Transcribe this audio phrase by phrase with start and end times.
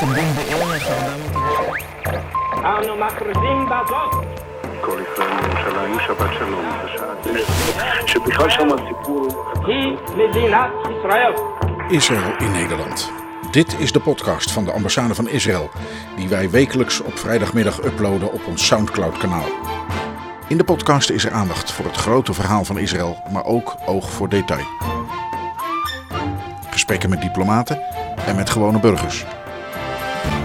[0.00, 1.82] תקדם בערך 400
[2.64, 4.36] אנו מכריזים בזאת
[4.80, 9.28] כל ישראל מירושלים, שבת שלום, בשעה שבכלל שם הסיפור
[9.66, 11.32] היא מדינת ישראל.
[11.90, 13.10] Israël in Nederland.
[13.50, 15.70] Dit is de podcast van de ambassade van Israël,
[16.16, 19.44] die wij wekelijks op vrijdagmiddag uploaden op ons Soundcloud-kanaal.
[20.48, 24.10] In de podcast is er aandacht voor het grote verhaal van Israël, maar ook oog
[24.10, 24.66] voor detail.
[26.70, 27.82] Gesprekken met diplomaten
[28.26, 29.24] en met gewone burgers.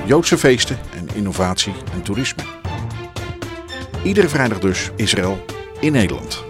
[0.07, 2.43] Joodse feesten en innovatie en toerisme.
[4.05, 5.45] Iedere vrijdag dus Israël
[5.81, 6.46] in Nederland.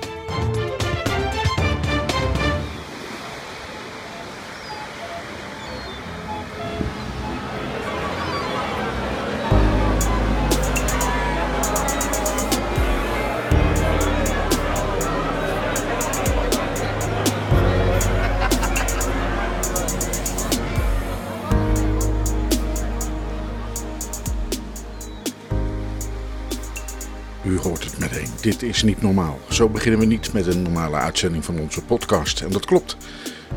[28.77, 29.39] Is niet normaal.
[29.49, 32.41] Zo beginnen we niet met een normale uitzending van onze podcast.
[32.41, 32.97] En dat klopt,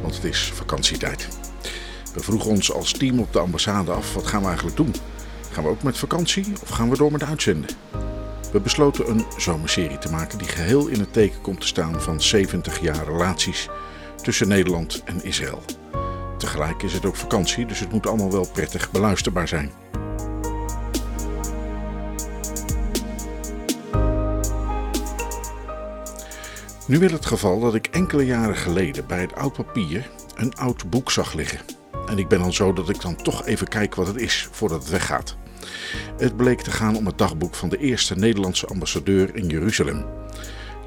[0.01, 1.27] want het is vakantietijd.
[2.13, 4.95] We vroegen ons als team op de ambassade af: wat gaan we eigenlijk doen?
[5.51, 7.69] Gaan we ook met vakantie of gaan we door met uitzenden?
[8.51, 12.21] We besloten een zomerserie te maken die geheel in het teken komt te staan van
[12.21, 13.69] 70 jaar relaties
[14.21, 15.63] tussen Nederland en Israël.
[16.37, 19.71] Tegelijk is het ook vakantie, dus het moet allemaal wel prettig beluisterbaar zijn.
[26.89, 30.89] Nu wil het geval dat ik enkele jaren geleden bij het oud papier een oud
[30.89, 31.59] boek zag liggen.
[32.07, 34.81] En ik ben dan zo dat ik dan toch even kijk wat het is voordat
[34.81, 35.37] het weggaat.
[36.17, 40.05] Het bleek te gaan om het dagboek van de eerste Nederlandse ambassadeur in Jeruzalem.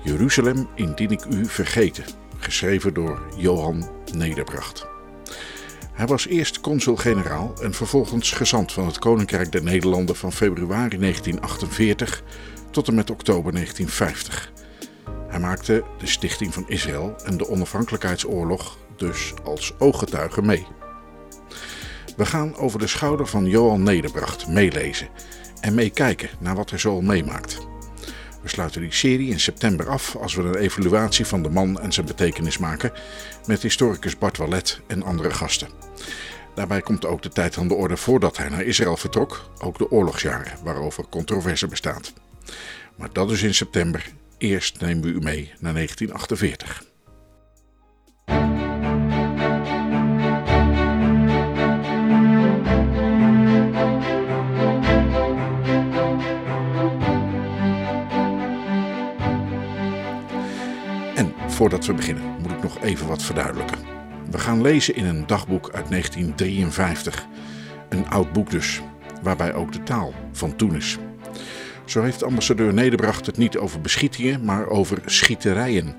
[0.02, 2.04] Jeruzalem indien ik u vergeten,
[2.38, 4.86] geschreven door Johan Nederbracht.
[5.92, 12.22] Hij was eerst consul-generaal en vervolgens gezant van het Koninkrijk der Nederlanden van februari 1948
[12.70, 14.52] tot en met oktober 1950.
[15.32, 20.66] Hij maakte de Stichting van Israël en de Onafhankelijkheidsoorlog dus als ooggetuige mee.
[22.16, 25.08] We gaan over de schouder van Johan Nederbracht meelezen
[25.60, 27.58] en meekijken naar wat hij zo al meemaakt.
[28.42, 31.92] We sluiten die serie in september af als we een evaluatie van de man en
[31.92, 32.92] zijn betekenis maken
[33.46, 35.68] met historicus Bart Wallet en andere gasten.
[36.54, 39.90] Daarbij komt ook de tijd aan de orde voordat hij naar Israël vertrok, ook de
[39.90, 42.12] oorlogsjaren waarover controverse bestaat.
[42.96, 46.84] Maar dat is in september Eerst nemen we u mee naar 1948.
[61.14, 63.78] En voordat we beginnen moet ik nog even wat verduidelijken.
[64.30, 67.26] We gaan lezen in een dagboek uit 1953.
[67.88, 68.80] Een oud boek dus,
[69.22, 70.98] waarbij ook de taal van toen is.
[71.84, 75.96] Zo heeft ambassadeur Nederbracht het niet over beschietingen, maar over schieterijen.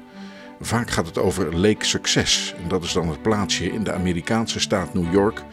[0.59, 4.59] Vaak gaat het over Lake Success, en dat is dan het plaatsje in de Amerikaanse
[4.59, 5.43] staat New York,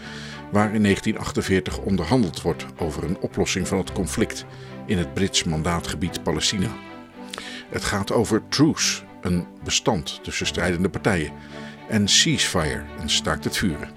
[0.53, 4.45] waar in 1948 onderhandeld wordt over een oplossing van het conflict
[4.87, 6.69] in het Brits mandaatgebied Palestina.
[7.69, 11.33] Het gaat over truce, een bestand tussen strijdende partijen,
[11.89, 13.91] en ceasefire, een staakt het vuren.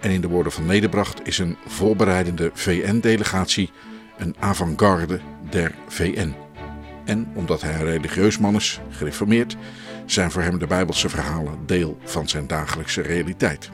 [0.00, 3.70] En in de woorden van Nederbracht is een voorbereidende VN-delegatie
[4.18, 5.20] een avant-garde
[5.54, 6.34] der VN.
[7.04, 9.56] En omdat hij een religieus man is, gereformeerd,
[10.06, 13.70] zijn voor hem de Bijbelse verhalen deel van zijn dagelijkse realiteit.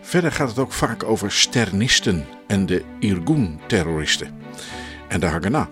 [0.00, 4.34] Verder gaat het ook vaak over sternisten en de Irgun-terroristen
[5.08, 5.66] en de Haganah.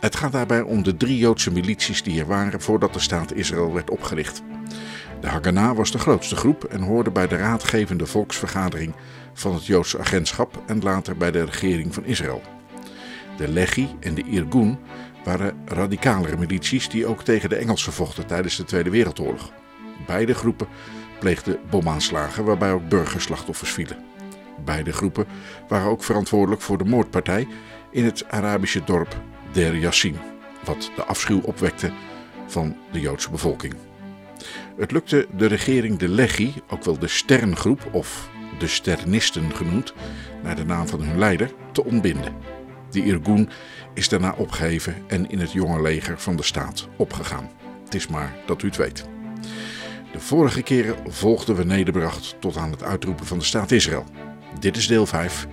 [0.00, 3.72] Het gaat daarbij om de drie Joodse milities die er waren voordat de staat Israël
[3.72, 4.42] werd opgericht.
[5.20, 8.94] De Haganah was de grootste groep en hoorde bij de raadgevende volksvergadering
[9.34, 12.59] van het Joodse agentschap en later bij de regering van Israël.
[13.40, 14.78] De Legie en de Irgun
[15.24, 19.52] waren radicalere milities die ook tegen de Engelsen vochten tijdens de Tweede Wereldoorlog.
[20.06, 20.66] Beide groepen
[21.20, 23.96] pleegden bomaanslagen waarbij ook burgerslachtoffers vielen.
[24.64, 25.26] Beide groepen
[25.68, 27.48] waren ook verantwoordelijk voor de moordpartij
[27.90, 29.20] in het Arabische dorp
[29.52, 30.16] Der Yassin,
[30.64, 31.92] wat de afschuw opwekte
[32.46, 33.74] van de Joodse bevolking.
[34.76, 39.94] Het lukte de regering de Legie, ook wel de Sterngroep of de Sternisten genoemd,
[40.42, 42.59] naar de naam van hun leider, te ontbinden.
[42.90, 43.48] De Irgun
[43.94, 47.50] is daarna opgeheven en in het jonge leger van de staat opgegaan.
[47.84, 49.04] Het is maar dat u het weet.
[50.12, 54.04] De vorige keren volgden we Nederbracht tot aan het uitroepen van de staat Israël.
[54.58, 55.46] Dit is deel 5.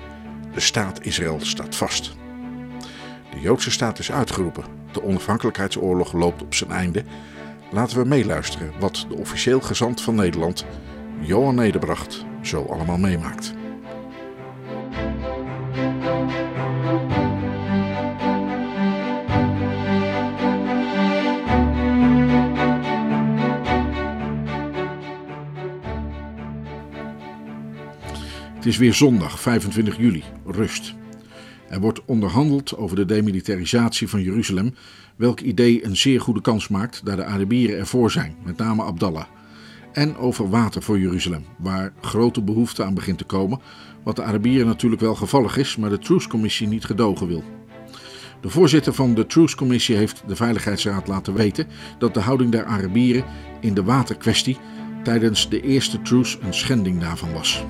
[0.54, 2.16] De staat Israël staat vast.
[3.32, 4.64] De Joodse staat is uitgeroepen.
[4.92, 7.04] De onafhankelijkheidsoorlog loopt op zijn einde.
[7.72, 10.66] Laten we meeluisteren wat de officieel gezant van Nederland,
[11.20, 13.54] Johan Nederbracht, zo allemaal meemaakt.
[28.68, 30.96] Is weer zondag 25 juli, rust.
[31.70, 34.76] Er wordt onderhandeld over de demilitarisatie van Jeruzalem,
[35.16, 39.26] welk idee een zeer goede kans maakt daar de Arabieren ervoor zijn, met name Abdallah.
[39.92, 43.60] En over water voor Jeruzalem, waar grote behoefte aan begint te komen,
[44.04, 47.44] wat de Arabieren natuurlijk wel gevallig is, maar de Truce Commissie niet gedogen wil.
[48.42, 51.68] De voorzitter van de Truce Commissie heeft de Veiligheidsraad laten weten
[52.00, 53.26] dat de houding der Arabieren
[53.60, 54.58] in de waterkwestie
[55.04, 57.66] tijdens de eerste truce een schending daarvan was.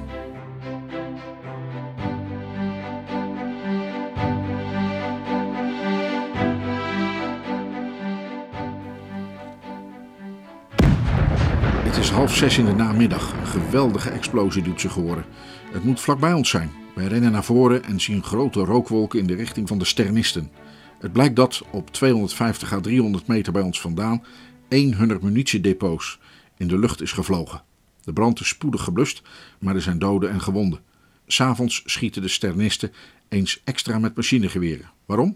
[12.18, 13.34] Half zes in de namiddag.
[13.34, 15.26] Een geweldige explosie doet zich horen.
[15.72, 16.72] Het moet vlakbij ons zijn.
[16.96, 20.52] Wij rennen naar voren en zien grote rookwolken in de richting van de sternisten.
[21.00, 24.24] Het blijkt dat op 250 à 300 meter bij ons vandaan
[24.68, 26.20] één hunner munitiedepots
[26.58, 27.64] in de lucht is gevlogen.
[28.04, 29.22] De brand is spoedig geblust,
[29.60, 30.80] maar er zijn doden en gewonden.
[31.28, 32.92] S'avonds schieten de sternisten
[33.30, 34.92] eens extra met machinegeweren.
[35.06, 35.36] Waarom?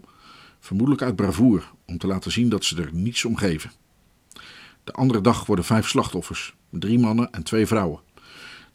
[0.60, 3.70] Vermoedelijk uit bravoure, om te laten zien dat ze er niets om geven.
[4.84, 8.00] De andere dag worden vijf slachtoffers, drie mannen en twee vrouwen.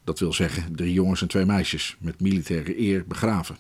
[0.04, 3.58] Dat wil zeggen drie jongens en twee meisjes, met militaire eer begraven.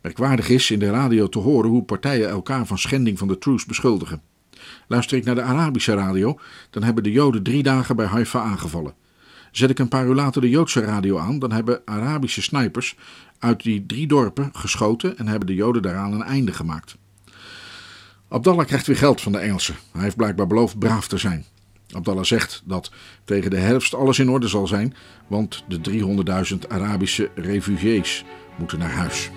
[0.00, 3.66] Merkwaardig is in de radio te horen hoe partijen elkaar van schending van de truce
[3.66, 4.22] beschuldigen.
[4.88, 6.38] Luister ik naar de Arabische radio,
[6.70, 8.94] dan hebben de Joden drie dagen bij Haifa aangevallen.
[9.50, 12.96] Zet ik een paar uur later de Joodse radio aan, dan hebben Arabische snipers
[13.38, 16.96] uit die drie dorpen geschoten en hebben de Joden daaraan een einde gemaakt.
[18.28, 19.74] Abdallah krijgt weer geld van de Engelsen.
[19.92, 21.44] Hij heeft blijkbaar beloofd braaf te zijn.
[21.94, 22.90] Abdallah zegt dat
[23.24, 24.94] tegen de herfst alles in orde zal zijn,
[25.26, 25.80] want de
[26.52, 28.24] 300.000 Arabische refugees
[28.58, 29.30] moeten naar huis.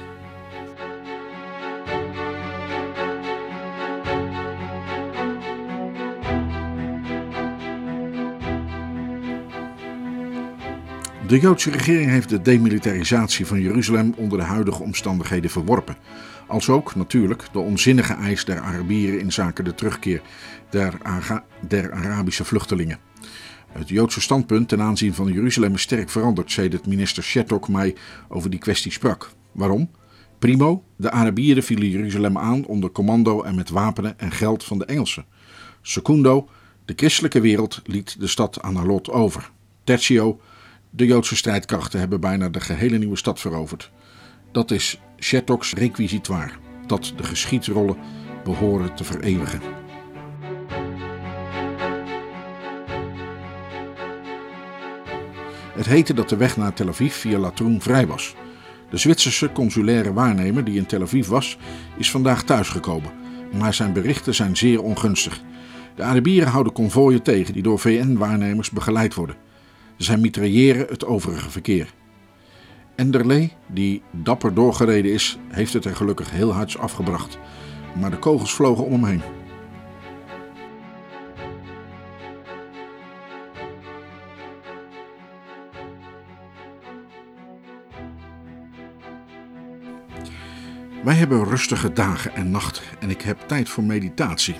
[11.27, 15.98] De Joodse regering heeft de demilitarisatie van Jeruzalem onder de huidige omstandigheden verworpen.
[16.48, 20.22] Als ook natuurlijk de onzinnige eis der Arabieren in zaken de terugkeer
[20.70, 20.94] der,
[21.68, 23.00] der Arabische vluchtelingen.
[23.72, 27.96] Het Joodse standpunt ten aanzien van Jeruzalem is sterk veranderd sedert minister Shettok mij
[28.28, 29.30] over die kwestie sprak.
[29.52, 29.92] Waarom?
[30.40, 34.86] Primo, de Arabieren vielen Jeruzalem aan onder commando en met wapenen en geld van de
[34.86, 35.26] Engelsen.
[35.82, 36.50] Secundo,
[36.86, 39.52] de christelijke wereld liet de stad aan haar lot over.
[39.84, 40.42] Tertio,
[40.90, 43.92] de Joodse strijdkrachten hebben bijna de gehele nieuwe stad veroverd.
[44.52, 46.52] Dat is Shettoks requisitoire,
[46.88, 47.98] dat de geschiedsrollen
[48.44, 49.62] behoren te vereeuwigen.
[55.75, 58.36] Het heette dat de weg naar Tel Aviv via Latroen vrij was.
[58.90, 61.58] De Zwitserse consulaire waarnemer die in Tel Aviv was,
[61.98, 63.12] is vandaag thuisgekomen,
[63.54, 65.42] maar zijn berichten zijn zeer ongunstig.
[65.96, 69.36] De Arabieren houden konvooien tegen die door VN-waarnemers begeleid worden.
[69.98, 71.94] Zij mitrailleren het overige verkeer.
[72.98, 77.38] Enderley, die dapper doorgereden is, heeft het er gelukkig heel hard afgebracht.
[78.00, 79.22] Maar de kogels vlogen om hem heen.
[91.04, 94.56] Wij hebben rustige dagen en nachten en ik heb tijd voor meditatie.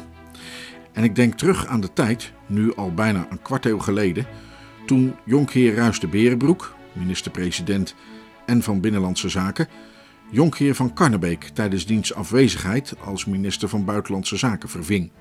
[0.92, 4.26] En ik denk terug aan de tijd, nu al bijna een kwart eeuw geleden,
[4.86, 7.96] toen jonkheer Ruis de Berenbroek, minister-president
[8.48, 9.68] en van Binnenlandse Zaken,
[10.32, 15.12] jonkheer van Karnebeek tijdens diens afwezigheid als minister van Buitenlandse Zaken verving.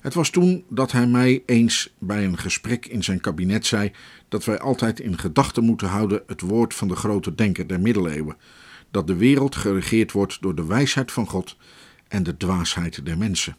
[0.00, 3.92] Het was toen dat hij mij eens bij een gesprek in zijn kabinet zei
[4.28, 8.36] dat wij altijd in gedachten moeten houden het woord van de grote denker der middeleeuwen,
[8.90, 11.56] dat de wereld geregeerd wordt door de wijsheid van God
[12.08, 13.56] en de dwaasheid der mensen.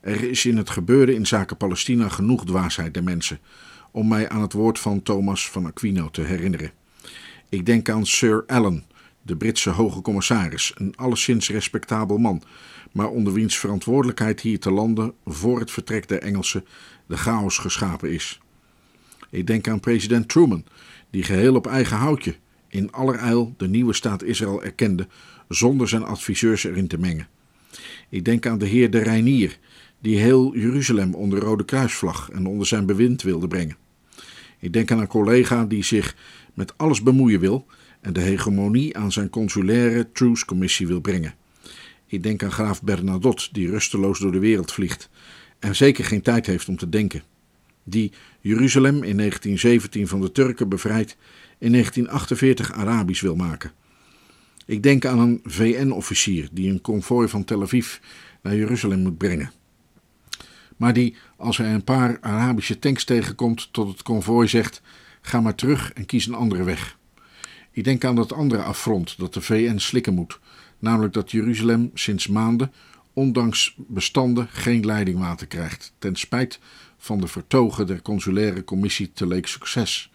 [0.00, 3.38] Er is in het gebeurde in zaken Palestina genoeg dwaasheid der mensen
[3.90, 6.70] om mij aan het woord van Thomas van Aquino te herinneren.
[7.54, 8.84] Ik denk aan Sir Allen,
[9.22, 12.42] de Britse hoge commissaris, een alleszins respectabel man,
[12.92, 16.64] maar onder wiens verantwoordelijkheid hier te landen voor het vertrek der Engelsen
[17.06, 18.40] de chaos geschapen is.
[19.30, 20.64] Ik denk aan president Truman,
[21.10, 22.36] die geheel op eigen houtje
[22.68, 25.06] in allerijl de nieuwe staat Israël erkende,
[25.48, 27.28] zonder zijn adviseurs erin te mengen.
[28.08, 29.58] Ik denk aan de heer de Reinier,
[29.98, 33.76] die heel Jeruzalem onder rode kruisvlag en onder zijn bewind wilde brengen.
[34.58, 36.16] Ik denk aan een collega die zich
[36.54, 37.66] met alles bemoeien wil
[38.00, 41.34] en de hegemonie aan zijn consulaire Truce-commissie wil brengen.
[42.06, 45.10] Ik denk aan graaf Bernadotte, die rusteloos door de wereld vliegt
[45.58, 47.22] en zeker geen tijd heeft om te denken.
[47.84, 51.16] Die Jeruzalem in 1917 van de Turken bevrijdt,
[51.58, 53.72] in 1948 Arabisch wil maken.
[54.66, 57.98] Ik denk aan een VN-officier die een konvooi van Tel Aviv
[58.42, 59.52] naar Jeruzalem moet brengen.
[60.76, 64.82] Maar die, als hij een paar Arabische tanks tegenkomt, tot het konvooi zegt:
[65.26, 66.98] Ga maar terug en kies een andere weg.
[67.70, 70.38] Ik denk aan dat andere affront dat de VN slikken moet,
[70.78, 72.72] namelijk dat Jeruzalem sinds maanden,
[73.12, 76.58] ondanks bestanden, geen leidingwater krijgt, ten spijt
[76.98, 80.12] van de vertogen der consulaire commissie te Leek Succes,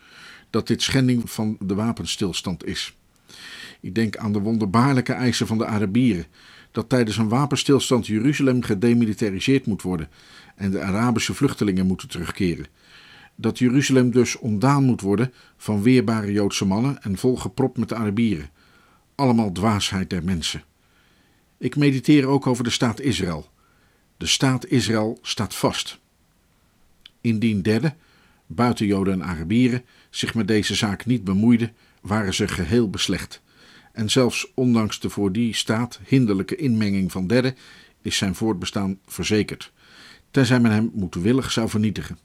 [0.49, 2.97] dat dit schending van de wapenstilstand is.
[3.79, 6.25] Ik denk aan de wonderbaarlijke eisen van de Arabieren,
[6.71, 10.09] dat tijdens een wapenstilstand Jeruzalem gedemilitariseerd moet worden
[10.55, 12.65] en de Arabische vluchtelingen moeten terugkeren.
[13.41, 18.49] Dat Jeruzalem dus ontdaan moet worden van weerbare Joodse mannen en volgepropt met Arabieren.
[19.15, 20.63] Allemaal dwaasheid der mensen.
[21.57, 23.49] Ik mediteer ook over de staat Israël.
[24.17, 25.99] De staat Israël staat vast.
[27.21, 27.95] Indien derde,
[28.45, 33.41] buiten Joden en Arabieren, zich met deze zaak niet bemoeiden, waren ze geheel beslecht.
[33.91, 37.55] En zelfs ondanks de voor die staat hinderlijke inmenging van derden,
[38.01, 39.71] is zijn voortbestaan verzekerd,
[40.31, 42.17] tenzij men hem moedwillig zou vernietigen.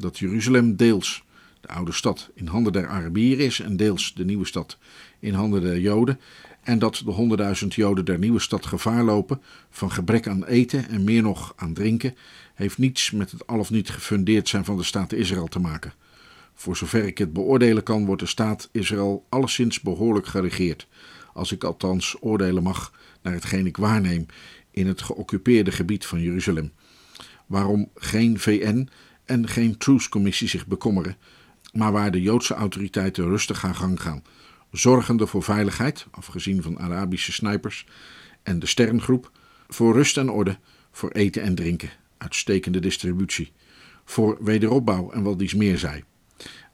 [0.00, 1.24] Dat Jeruzalem deels,
[1.60, 4.78] de oude stad, in handen der Arabieren is en deels de nieuwe stad
[5.18, 6.20] in handen der Joden,
[6.62, 11.04] en dat de honderdduizend Joden der nieuwe stad gevaar lopen van gebrek aan eten en
[11.04, 12.14] meer nog aan drinken,
[12.54, 15.92] heeft niets met het al of niet gefundeerd zijn van de staat Israël te maken.
[16.54, 20.86] Voor zover ik het beoordelen kan, wordt de staat Israël alleszins behoorlijk geregeerd,
[21.32, 22.92] als ik althans oordelen mag
[23.22, 24.26] naar hetgeen ik waarneem
[24.70, 26.72] in het geoccupeerde gebied van Jeruzalem.
[27.46, 28.88] Waarom geen VN
[29.30, 31.16] en geen Truce-commissie zich bekommeren,
[31.72, 34.22] maar waar de Joodse autoriteiten rustig aan gang gaan,
[34.70, 37.86] zorgende voor veiligheid, afgezien van Arabische snipers,
[38.42, 39.30] en de Sterngroep,
[39.68, 40.58] voor rust en orde,
[40.92, 43.52] voor eten en drinken, uitstekende distributie,
[44.04, 46.04] voor wederopbouw en wat dies meer zij.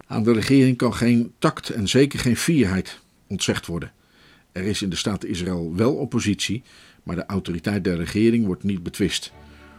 [0.07, 3.93] Aan de regering kan geen tact en zeker geen fierheid ontzegd worden.
[4.53, 6.63] Er is in de staat Israël wel oppositie,
[7.03, 9.33] maar de autoriteit der regering wordt niet betwist.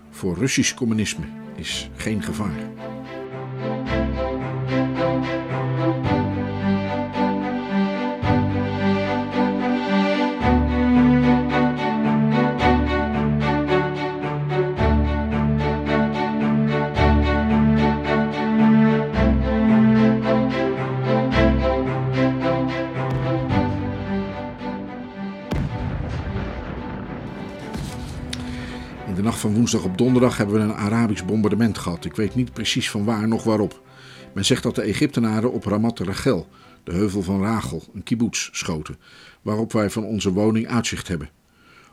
[0.10, 2.60] Voor Russisch communisme is geen gevaar.
[29.38, 32.06] Van woensdag op donderdag hebben we een Arabisch bombardement gehad.
[32.06, 33.82] Ik weet niet precies van waar nog waarop.
[34.34, 36.48] Men zegt dat de Egyptenaren op Ramat Rachel,
[36.84, 38.98] de heuvel van Rachel, een kibbutz, schoten,
[39.42, 41.30] waarop wij van onze woning uitzicht hebben.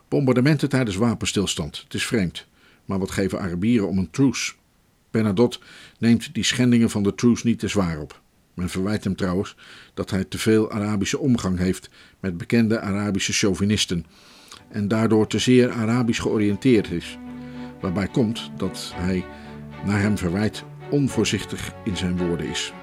[0.07, 2.47] Bombardementen tijdens wapenstilstand, het is vreemd.
[2.85, 4.53] Maar wat geven Arabieren om een truce?
[5.11, 5.59] Bernadotte
[5.99, 8.21] neemt die schendingen van de truce niet te zwaar op.
[8.53, 9.55] Men verwijt hem trouwens
[9.93, 14.05] dat hij te veel Arabische omgang heeft met bekende Arabische chauvinisten
[14.69, 17.17] en daardoor te zeer Arabisch georiënteerd is.
[17.79, 19.25] Waarbij komt dat hij,
[19.85, 22.73] naar hem verwijt, onvoorzichtig in zijn woorden is.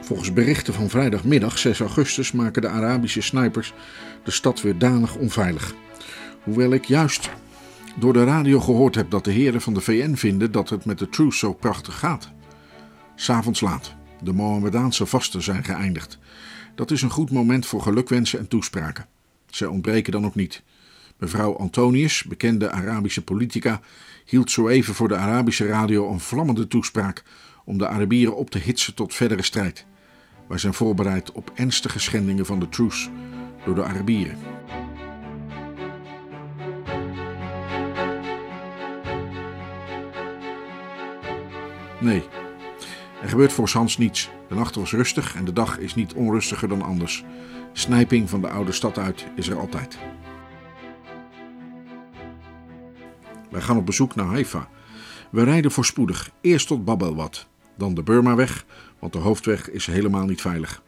[0.00, 3.74] Volgens berichten van vrijdagmiddag 6 augustus maken de Arabische snipers
[4.22, 5.74] de stad weer danig onveilig.
[6.42, 7.30] Hoewel ik juist
[7.98, 10.98] door de radio gehoord heb dat de heren van de VN vinden dat het met
[10.98, 12.30] de truce zo prachtig gaat.
[13.14, 13.94] S'avonds laat.
[14.22, 16.18] De Mohammedaanse vasten zijn geëindigd.
[16.74, 19.06] Dat is een goed moment voor gelukwensen en toespraken.
[19.46, 20.62] Zij ontbreken dan ook niet.
[21.16, 23.80] Mevrouw Antonius, bekende Arabische politica,
[24.24, 27.22] hield zo even voor de Arabische radio een vlammende toespraak
[27.64, 29.86] om de Arabieren op te hitsen tot verdere strijd.
[30.48, 33.08] Wij zijn voorbereid op ernstige schendingen van de truce
[33.64, 34.57] door de Arabieren.
[42.00, 42.22] Nee,
[43.22, 44.30] er gebeurt voor Hans niets.
[44.48, 47.24] De nacht was rustig en de dag is niet onrustiger dan anders.
[47.72, 49.98] Snijping van de oude stad uit is er altijd.
[53.50, 54.68] Wij gaan op bezoek naar Haifa.
[55.30, 58.64] We rijden voorspoedig, eerst tot Babelwad, dan de Burmaweg,
[58.98, 60.82] want de hoofdweg is helemaal niet veilig.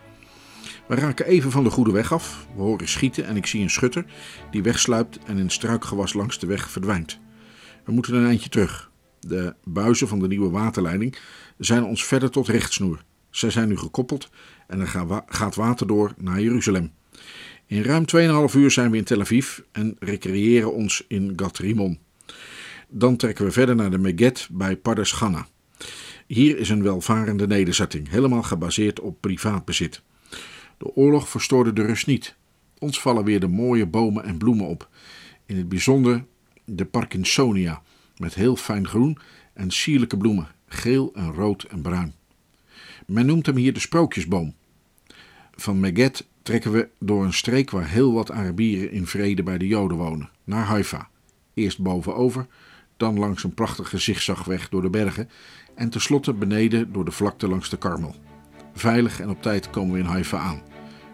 [0.86, 3.70] We raken even van de goede weg af, we horen schieten en ik zie een
[3.70, 4.04] schutter
[4.50, 7.18] die wegsluipt en in struikgewas langs de weg verdwijnt.
[7.84, 8.89] We moeten een eindje terug.
[9.20, 11.16] De buizen van de nieuwe waterleiding
[11.58, 13.04] zijn ons verder tot rechtsnoer.
[13.30, 14.30] Zij zijn nu gekoppeld
[14.66, 16.92] en er gaat water door naar Jeruzalem.
[17.66, 18.04] In ruim
[18.50, 21.98] 2,5 uur zijn we in Tel Aviv en recreëren ons in Gat Rimon.
[22.88, 25.46] Dan trekken we verder naar de Meget bij Pardes Ghana.
[26.26, 30.02] Hier is een welvarende nederzetting, helemaal gebaseerd op privaat bezit.
[30.78, 32.36] De oorlog verstoorde de rust niet.
[32.78, 34.88] Ons vallen weer de mooie bomen en bloemen op.
[35.46, 36.24] In het bijzonder
[36.64, 37.82] de Parkinsonia,
[38.20, 39.18] met heel fijn groen
[39.52, 42.14] en sierlijke bloemen, geel en rood en bruin.
[43.06, 44.54] Men noemt hem hier de sprookjesboom.
[45.54, 49.66] van Meget trekken we door een streek waar heel wat Arabieren in vrede bij de
[49.66, 51.08] Joden wonen, naar Haifa.
[51.54, 52.46] Eerst bovenover,
[52.96, 55.28] dan langs een prachtige zigzagweg door de bergen
[55.74, 58.14] en tenslotte beneden door de vlakte langs de Karmel.
[58.74, 60.62] Veilig en op tijd komen we in Haifa aan.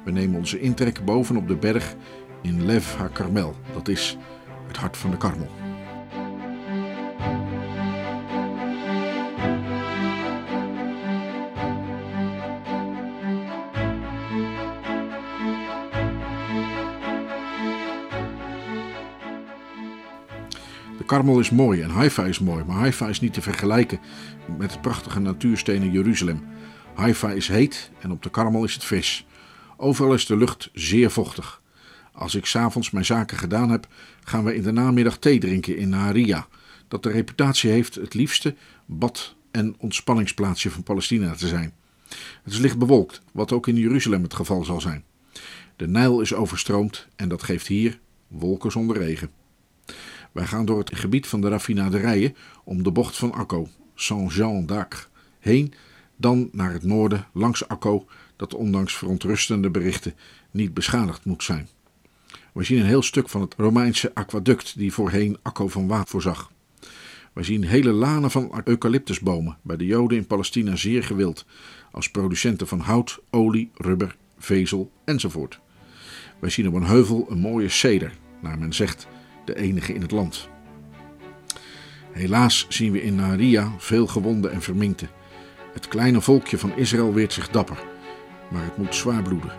[0.04, 1.94] We nemen onze intrek bovenop de berg
[2.42, 4.16] in Lev HaKarmel, dat is
[4.66, 5.75] het hart van de Karmel.
[21.06, 24.00] Karmel is mooi en Haifa is mooi, maar Haifa is niet te vergelijken
[24.58, 26.44] met het prachtige natuurstenen Jeruzalem.
[26.94, 29.26] Haifa is heet en op de Karmel is het fris.
[29.76, 31.62] Overal is de lucht zeer vochtig.
[32.12, 33.86] Als ik s'avonds mijn zaken gedaan heb,
[34.24, 36.46] gaan we in de namiddag thee drinken in Naharia,
[36.88, 38.54] dat de reputatie heeft het liefste
[38.86, 41.72] bad- en ontspanningsplaatsje van Palestina te zijn.
[42.42, 45.04] Het is licht bewolkt, wat ook in Jeruzalem het geval zal zijn.
[45.76, 47.98] De Nijl is overstroomd en dat geeft hier
[48.28, 49.30] wolken zonder regen.
[50.36, 55.06] Wij gaan door het gebied van de raffinaderijen om de bocht van Akko, Saint-Jean d'Acre,
[55.38, 55.74] heen,
[56.16, 60.14] dan naar het noorden langs Akko, dat ondanks verontrustende berichten
[60.50, 61.68] niet beschadigd moet zijn.
[62.52, 66.50] We zien een heel stuk van het Romeinse aquaduct die voorheen Akko van water voorzag.
[67.32, 71.44] We zien hele lanen van eucalyptusbomen, bij de Joden in Palestina zeer gewild,
[71.92, 75.60] als producenten van hout, olie, rubber, vezel enzovoort.
[76.38, 79.06] Wij zien op een heuvel een mooie ceder, naar men zegt
[79.46, 80.48] de enige in het land.
[82.12, 85.08] Helaas zien we in Naharia veel gewonden en verminkten.
[85.72, 87.78] Het kleine volkje van Israël weert zich dapper,
[88.50, 89.52] maar het moet zwaar bloeden.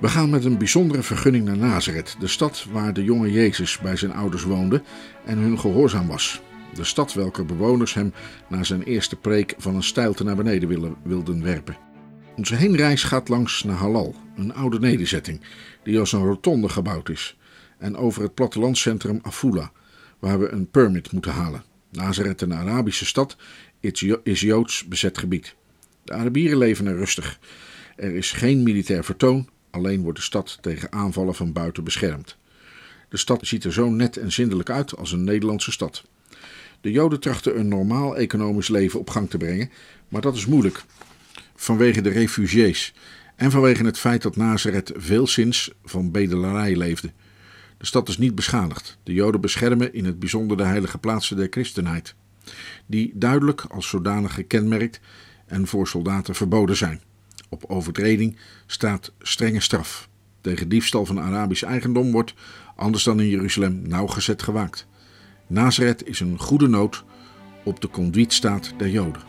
[0.00, 3.96] We gaan met een bijzondere vergunning naar Nazareth, de stad waar de jonge Jezus bij
[3.96, 4.82] zijn ouders woonde
[5.24, 6.40] en hun gehoorzaam was.
[6.74, 8.12] De stad welke bewoners hem
[8.48, 11.76] na zijn eerste preek van een steilte naar beneden willen, wilden werpen.
[12.36, 15.40] Onze heenreis gaat langs Nahalal, een oude nederzetting
[15.82, 17.36] die als een rotonde gebouwd is,
[17.78, 19.72] en over het plattelandscentrum Afula,
[20.18, 21.62] waar we een permit moeten halen.
[21.90, 23.36] Nazareth, een Arabische stad,
[24.22, 25.54] is Joods bezet gebied.
[26.04, 27.38] De Arabieren leven er rustig.
[27.96, 32.36] Er is geen militair vertoon, alleen wordt de stad tegen aanvallen van buiten beschermd.
[33.08, 36.04] De stad ziet er zo net en zindelijk uit als een Nederlandse stad.
[36.80, 39.70] De Joden trachten een normaal economisch leven op gang te brengen,
[40.08, 40.84] maar dat is moeilijk
[41.54, 42.94] vanwege de refugiés
[43.36, 47.12] en vanwege het feit dat Nazareth veelzins van bedelarij leefde.
[47.78, 48.98] De stad is niet beschadigd.
[49.02, 52.14] De Joden beschermen in het bijzonder de heilige plaatsen der christenheid,
[52.86, 55.00] die duidelijk als zodanig gekenmerkt
[55.46, 57.00] en voor soldaten verboden zijn.
[57.48, 60.08] Op overtreding staat strenge straf.
[60.40, 62.34] Tegen diefstal van Arabisch eigendom wordt,
[62.76, 64.86] anders dan in Jeruzalem, nauwgezet gewaakt.
[65.50, 67.04] Nazareth is een goede noot
[67.64, 69.22] op de conduitstaat der Joden.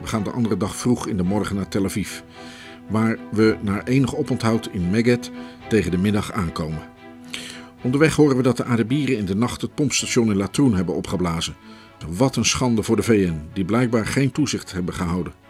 [0.00, 2.20] We gaan de andere dag vroeg in de morgen naar Tel Aviv,
[2.88, 5.30] waar we na enig oponthoud in Meged
[5.68, 6.82] tegen de middag aankomen.
[7.82, 11.56] Onderweg horen we dat de Arabieren in de nacht het pompstation in Latroen hebben opgeblazen.
[12.08, 15.44] Wat een schande voor de VN, die blijkbaar geen toezicht hebben gehouden.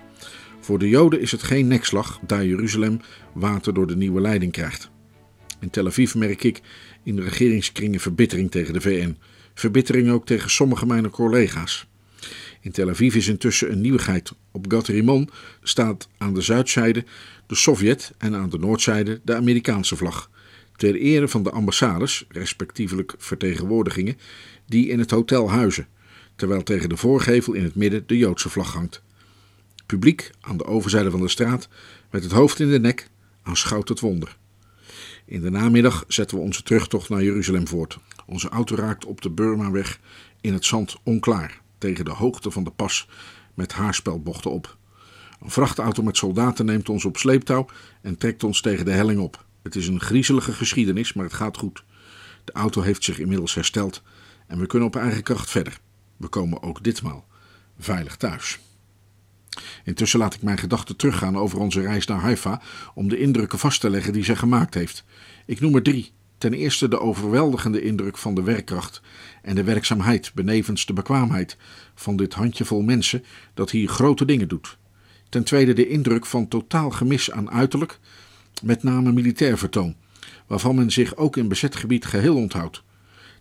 [0.66, 3.00] Voor de Joden is het geen nekslag, daar Jeruzalem
[3.33, 4.90] water door de nieuwe leiding krijgt.
[5.61, 6.61] In Tel Aviv merk ik
[7.02, 9.16] in de regeringskringen verbittering tegen de VN.
[9.55, 11.87] Verbittering ook tegen sommige mijn collega's.
[12.61, 14.33] In Tel Aviv is intussen een nieuwigheid.
[14.52, 15.31] Op Gat Rimon
[15.62, 17.05] staat aan de zuidzijde
[17.46, 20.31] de Sovjet en aan de noordzijde de Amerikaanse vlag.
[20.76, 24.18] Ter ere van de ambassades, respectievelijk vertegenwoordigingen,
[24.66, 25.88] die in het hotel huizen,
[26.37, 29.05] terwijl tegen de voorgevel in het midden de Joodse vlag hangt.
[29.87, 31.68] Publiek aan de overzijde van de straat,
[32.11, 33.09] met het hoofd in de nek,
[33.42, 34.37] aanschouwt het wonder.
[35.25, 37.99] In de namiddag zetten we onze terugtocht naar Jeruzalem voort.
[38.27, 40.01] Onze auto raakt op de Burmaweg
[40.40, 43.09] in het zand onklaar, tegen de hoogte van de pas
[43.55, 44.77] met haarspelbochten op.
[45.42, 47.66] Een vrachtauto met soldaten neemt ons op sleeptouw
[48.03, 49.44] en trekt ons tegen de helling op.
[49.62, 51.85] Het is een griezelige geschiedenis, maar het gaat goed.
[52.44, 54.03] De auto heeft zich inmiddels hersteld
[54.46, 55.79] en we kunnen op eigen kracht verder.
[56.16, 57.27] We komen ook ditmaal
[57.79, 58.59] veilig thuis.
[59.85, 62.61] Intussen laat ik mijn gedachten teruggaan over onze reis naar Haifa
[62.95, 65.05] om de indrukken vast te leggen die zij gemaakt heeft.
[65.47, 66.12] Ik noem er drie.
[66.38, 69.01] Ten eerste de overweldigende indruk van de werkkracht
[69.42, 71.57] en de werkzaamheid, benevens de bekwaamheid
[71.95, 74.79] van dit handjevol mensen dat hier grote dingen doet.
[75.29, 77.99] Ten tweede de indruk van totaal gemis aan uiterlijk,
[78.62, 79.97] met name militair vertoon,
[80.47, 82.83] waarvan men zich ook in bezet gebied geheel onthoudt.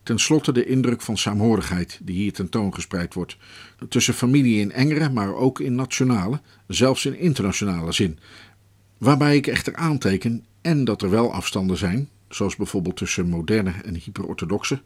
[0.05, 3.37] Ten slotte de indruk van saamhorigheid die hier tentoongespreid wordt.
[3.89, 8.19] Tussen familie in engere, maar ook in nationale, zelfs in internationale zin.
[8.97, 13.95] Waarbij ik echter aanteken en dat er wel afstanden zijn, zoals bijvoorbeeld tussen moderne en
[13.95, 14.81] hyperorthodoxe,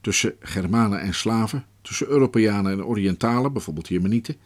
[0.00, 4.36] tussen Germanen en Slaven, tussen Europeanen en Oriëntalen, bijvoorbeeld Jemenieten,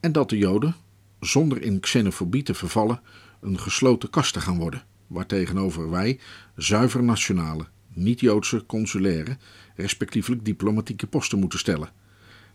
[0.00, 0.74] en dat de Joden,
[1.20, 3.00] zonder in xenofobie te vervallen,
[3.40, 6.18] een gesloten kaste gaan worden, waartegenover wij
[6.56, 9.36] zuiver nationale, niet-Joodse consulaire,
[9.76, 11.92] respectievelijk diplomatieke posten moeten stellen,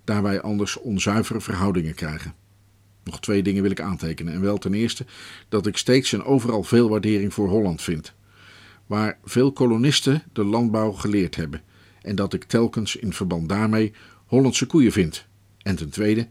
[0.04, 2.34] daar wij anders onzuivere verhoudingen krijgen.
[3.04, 4.34] Nog twee dingen wil ik aantekenen.
[4.34, 5.06] En wel ten eerste
[5.50, 8.14] dat ik steeds en overal veel waardering voor Holland vind.
[8.86, 11.62] Waar veel kolonisten de landbouw geleerd hebben.
[12.02, 13.94] En dat ik telkens in verband daarmee
[14.26, 15.26] Hollandse koeien vind.
[15.62, 16.28] En ten tweede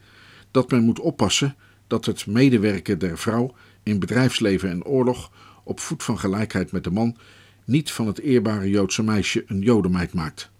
[0.50, 5.30] dat men moet oppassen dat het medewerken der vrouw in bedrijfsleven en oorlog
[5.64, 7.16] op voet van gelijkheid met de man
[7.68, 10.50] niet van het eerbare Joodse meisje een jodenmeid maakt.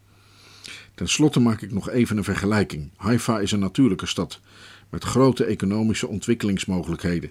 [0.95, 2.91] Ten slotte maak ik nog even een vergelijking.
[2.97, 4.41] Haifa is een natuurlijke stad
[4.89, 7.31] met grote economische ontwikkelingsmogelijkheden,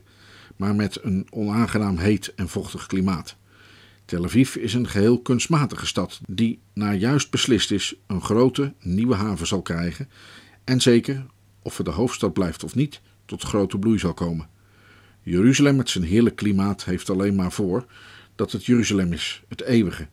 [0.56, 3.36] maar met een onaangenaam heet en vochtig klimaat.
[4.06, 9.16] Tel Aviv is een geheel kunstmatige stad die, naar juist beslist is, een grote nieuwe
[9.16, 10.10] haven zal krijgen
[10.64, 11.26] en zeker,
[11.62, 14.50] of het de hoofdstad blijft of niet, tot grote bloei zal komen.
[15.22, 17.86] Jeruzalem met zijn heerlijk klimaat heeft alleen maar voor
[18.38, 20.08] dat het Jeruzalem is, het eeuwige,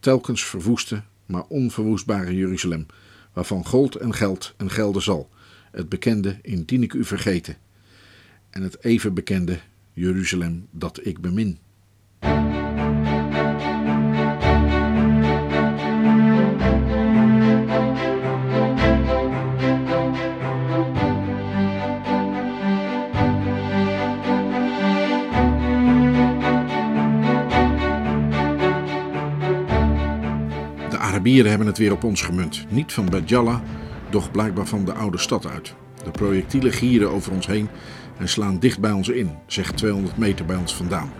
[0.00, 2.86] telkens verwoeste, maar onverwoestbare Jeruzalem,
[3.32, 5.30] waarvan gold en geld en gelden zal,
[5.70, 7.56] het bekende indien ik u vergeten,
[8.50, 9.58] en het even bekende
[9.92, 11.58] Jeruzalem dat ik bemin.
[31.22, 32.64] Arabieren hebben het weer op ons gemunt.
[32.68, 33.62] Niet van Bajalla,
[34.10, 35.74] doch blijkbaar van de oude stad uit.
[36.04, 37.68] De projectielen gieren over ons heen
[38.18, 41.12] en slaan dicht bij ons in, zeg 200 meter bij ons vandaan.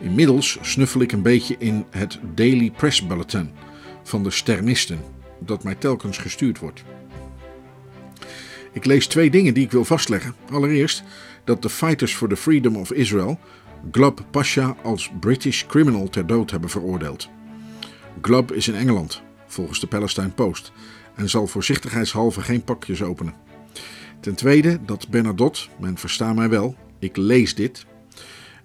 [0.00, 3.50] Inmiddels snuffel ik een beetje in het Daily Press Bulletin
[4.02, 4.98] van de Sternisten,
[5.38, 6.84] dat mij telkens gestuurd wordt.
[8.72, 10.34] Ik lees twee dingen die ik wil vastleggen.
[10.50, 11.02] Allereerst
[11.44, 13.38] dat de Fighters for the Freedom of Israel
[13.90, 17.28] Glub Pasha als British criminal ter dood hebben veroordeeld.
[18.22, 20.72] Glub is in Engeland, volgens de Palestine Post,
[21.14, 23.34] en zal voorzichtigheidshalve geen pakjes openen.
[24.20, 27.86] Ten tweede dat Bernadotte, men versta mij wel, ik lees dit,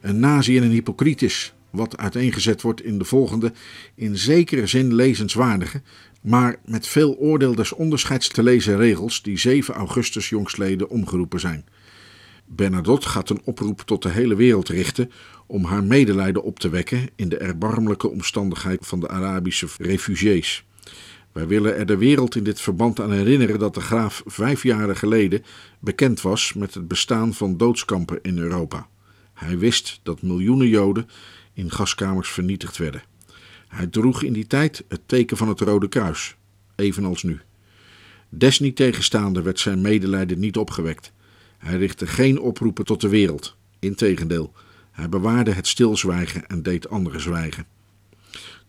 [0.02, 3.54] een nazi en een hypocriet is, wat uiteengezet wordt in de volgende,
[3.96, 5.82] in zekere zin lezenswaardige,
[6.22, 11.66] maar met veel oordeel des onderscheids te lezen regels die 7 augustus jongstleden omgeroepen zijn.
[12.46, 15.12] Bernadotte gaat een oproep tot de hele wereld richten
[15.46, 20.66] om haar medelijden op te wekken in de erbarmelijke omstandigheid van de Arabische refugees.
[21.32, 24.98] Wij willen er de wereld in dit verband aan herinneren dat de graaf vijf jaren
[24.98, 25.44] geleden
[25.80, 28.88] bekend was met het bestaan van doodskampen in Europa.
[29.34, 31.10] Hij wist dat miljoenen Joden
[31.54, 33.04] in gaskamers vernietigd werden.
[33.68, 36.36] Hij droeg in die tijd het teken van het Rode Kruis,
[36.76, 37.40] evenals nu.
[38.30, 41.12] Desniettegenstaande werd zijn medelijden niet opgewekt.
[41.58, 43.56] Hij richtte geen oproepen tot de wereld.
[43.80, 44.54] Integendeel,
[44.96, 47.66] hij bewaarde het stilzwijgen en deed anderen zwijgen.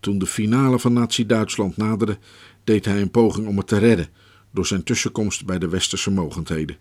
[0.00, 2.18] Toen de finale van Nazi-Duitsland naderde,
[2.64, 4.08] deed hij een poging om het te redden
[4.50, 6.76] door zijn tussenkomst bij de westerse mogendheden.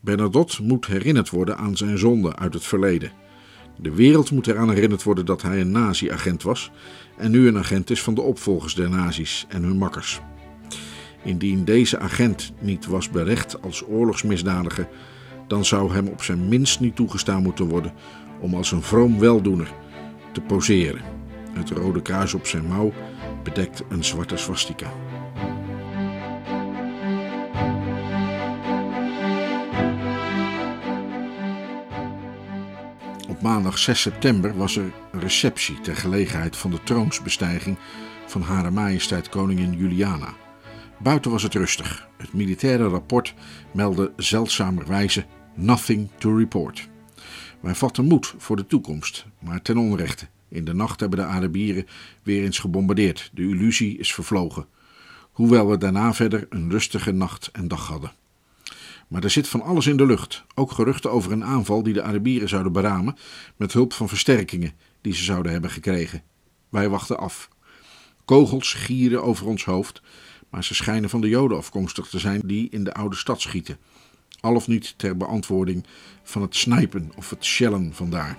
[0.00, 3.12] Bernadotte moet herinnerd worden aan zijn zonde uit het verleden.
[3.76, 6.70] De wereld moet eraan herinnerd worden dat hij een nazi-agent was
[7.16, 10.20] en nu een agent is van de opvolgers der nazi's en hun makkers.
[11.24, 14.88] Indien deze agent niet was berecht als oorlogsmisdadiger,
[15.48, 17.92] dan zou hem op zijn minst niet toegestaan moeten worden
[18.46, 19.72] om als een vroom weldoener
[20.32, 21.02] te poseren.
[21.52, 22.92] Het rode kruis op zijn mouw
[23.42, 24.92] bedekt een zwarte swastika.
[33.28, 37.78] Op maandag 6 september was er een receptie ter gelegenheid van de troonsbestijging
[38.26, 40.34] van Hare Majesteit Koningin Juliana.
[40.98, 42.08] Buiten was het rustig.
[42.16, 43.34] Het militaire rapport
[43.72, 46.88] meldde zeldzamerwijze nothing to report.
[47.66, 50.28] Wij vatten moed voor de toekomst, maar ten onrechte.
[50.48, 51.86] In de nacht hebben de Arabieren
[52.22, 53.30] weer eens gebombardeerd.
[53.34, 54.66] De illusie is vervlogen.
[55.32, 58.12] Hoewel we daarna verder een rustige nacht en dag hadden.
[59.08, 60.44] Maar er zit van alles in de lucht.
[60.54, 63.16] Ook geruchten over een aanval die de Arabieren zouden beramen
[63.56, 66.22] met hulp van versterkingen die ze zouden hebben gekregen.
[66.68, 67.48] Wij wachten af.
[68.24, 70.02] Kogels gieren over ons hoofd,
[70.50, 73.78] maar ze schijnen van de Joden afkomstig te zijn die in de oude stad schieten
[74.46, 75.84] al of niet ter beantwoording
[76.22, 78.38] van het snijpen of het shellen vandaar.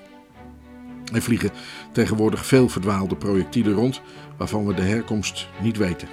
[1.13, 1.52] Er vliegen
[1.91, 4.02] tegenwoordig veel verdwaalde projectielen rond,
[4.38, 6.08] waarvan we de herkomst niet weten.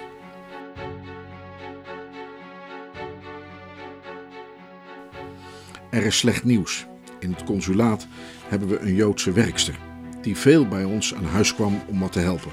[5.89, 6.85] Er is slecht nieuws.
[7.19, 8.07] In het consulaat
[8.47, 9.79] hebben we een Joodse werkster,
[10.21, 12.51] die veel bij ons aan huis kwam om wat te helpen.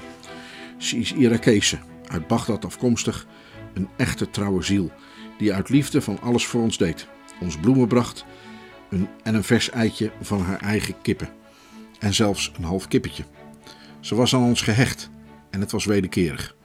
[0.77, 1.77] Ze is Irakese,
[2.07, 3.27] uit Bagdad afkomstig,
[3.73, 4.91] een echte trouwe ziel,
[5.37, 7.07] die uit liefde van alles voor ons deed.
[7.43, 8.25] Ons bloemen bracht
[8.89, 11.29] een, en een vers eitje van haar eigen kippen.
[11.99, 13.23] En zelfs een half kippetje.
[13.99, 15.09] Ze was aan ons gehecht
[15.49, 16.55] en het was wederkerig.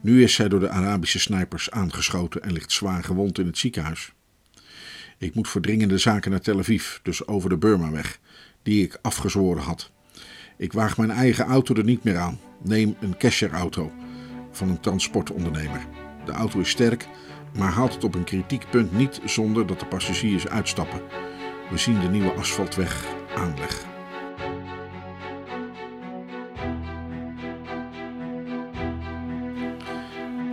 [0.00, 4.12] Nu is zij door de Arabische snipers aangeschoten en ligt zwaar gewond in het ziekenhuis.
[5.18, 8.18] Ik moet voor dringende zaken naar Tel Aviv, dus over de Burmaweg,
[8.62, 9.90] die ik afgezworen had.
[10.56, 12.40] Ik waag mijn eigen auto er niet meer aan.
[12.62, 13.92] Neem een Kesher-auto
[14.50, 15.86] van een transportondernemer.
[16.24, 17.08] De auto is sterk,
[17.58, 21.00] maar haalt het op een kritiek punt niet zonder dat de passagiers uitstappen.
[21.70, 23.04] We zien de nieuwe asfaltweg
[23.36, 23.88] aanleg.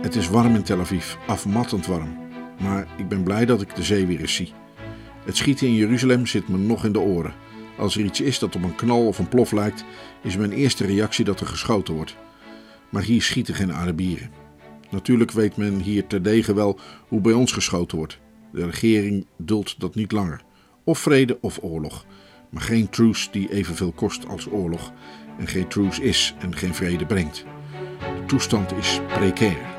[0.02, 2.16] Het is warm in Tel Aviv, afmattend warm.
[2.60, 4.52] Maar ik ben blij dat ik de zee weer eens zie.
[5.24, 7.34] Het schieten in Jeruzalem zit me nog in de oren.
[7.78, 9.84] Als er iets is dat op een knal of een plof lijkt,
[10.22, 12.16] is mijn eerste reactie dat er geschoten wordt.
[12.88, 14.30] Maar hier schieten geen Arabieren.
[14.90, 18.18] Natuurlijk weet men hier terdege wel hoe bij ons geschoten wordt.
[18.52, 20.42] De regering duldt dat niet langer.
[20.84, 22.06] Of vrede of oorlog.
[22.50, 24.92] Maar geen truce die evenveel kost als oorlog.
[25.38, 27.44] En geen truce is en geen vrede brengt.
[28.00, 29.77] De toestand is precair.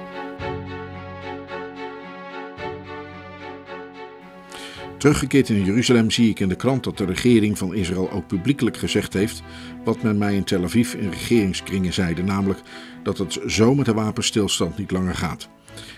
[4.99, 8.77] Teruggekeerd in Jeruzalem zie ik in de krant dat de regering van Israël ook publiekelijk
[8.77, 9.41] gezegd heeft
[9.83, 12.59] wat men mij in Tel Aviv in regeringskringen zeide, namelijk
[13.03, 15.49] dat het zo met de wapenstilstand niet langer gaat.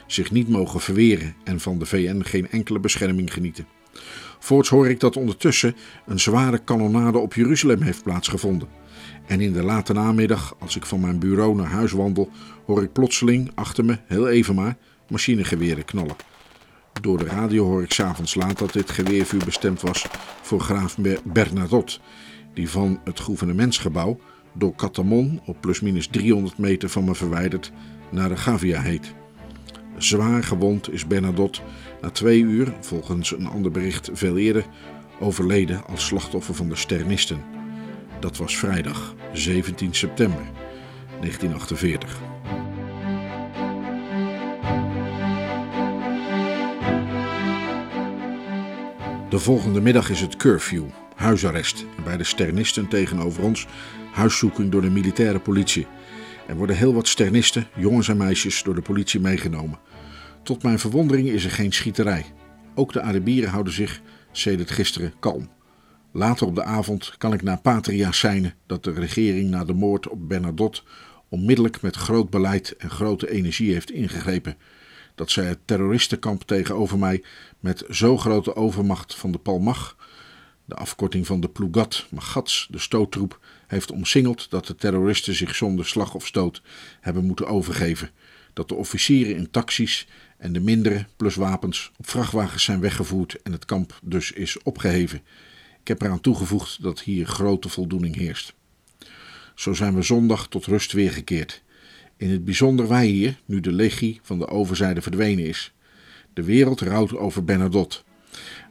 [0.08, 3.68] Zich niet mogen verweren en van de VN geen enkele bescherming genieten.
[4.40, 8.68] Voorts hoor ik dat ondertussen een zware kanonade op Jeruzalem heeft plaatsgevonden.
[9.28, 12.30] En in de late namiddag, als ik van mijn bureau naar huis wandel,
[12.66, 16.31] hoor ik plotseling achter me, heel even maar, machinegeweren knallen.
[17.02, 20.06] Door de radio hoor ik s'avonds laat dat dit geweervuur bestemd was
[20.42, 22.00] voor graaf Bernadotte,
[22.54, 24.20] die van het gouvernementsgebouw
[24.54, 27.72] door Katamon, op plusminus 300 meter van me verwijderd,
[28.10, 29.14] naar de Gavia heet.
[29.98, 31.62] Zwaar gewond is Bernadotte
[32.02, 34.66] na twee uur, volgens een ander bericht veel eerder,
[35.20, 37.44] overleden als slachtoffer van de sternisten.
[38.20, 40.44] Dat was vrijdag 17 september
[41.20, 42.31] 1948.
[49.32, 50.84] De volgende middag is het curfew,
[51.16, 51.86] huisarrest.
[51.98, 53.68] En bij de sternisten tegenover ons
[54.14, 55.88] huiszoeking door de militaire politie.
[56.48, 59.80] Er worden heel wat sternisten, jongens en meisjes, door de politie meegenomen.
[60.44, 62.26] Tot mijn verwondering is er geen schieterij.
[62.76, 65.50] Ook de Arabieren houden zich, sedert gisteren, kalm.
[66.12, 70.08] Later op de avond kan ik naar Patria seinen dat de regering na de moord
[70.08, 70.82] op Bernadotte
[71.30, 74.58] onmiddellijk met groot beleid en grote energie heeft ingegrepen
[75.16, 77.24] dat zij het terroristenkamp tegenover mij
[77.62, 79.96] met zo grote overmacht van de Palmach,
[80.66, 85.86] de afkorting van de Plugat Magats, de stoottroep, heeft omsingeld dat de terroristen zich zonder
[85.86, 86.62] slag of stoot
[87.02, 88.10] hebben moeten overgeven.
[88.54, 93.52] Dat de officieren in taxis en de mindere plus wapens op vrachtwagens zijn weggevoerd en
[93.52, 95.22] het kamp dus is opgeheven.
[95.82, 98.54] Ik heb eraan toegevoegd dat hier grote voldoening heerst.
[99.56, 101.64] Zo zijn we zondag tot rust weergekeerd.
[102.18, 105.74] In het bijzonder wij hier, nu de legie van de overzijde verdwenen is.
[106.34, 107.98] De wereld rouwt over Bernadotte.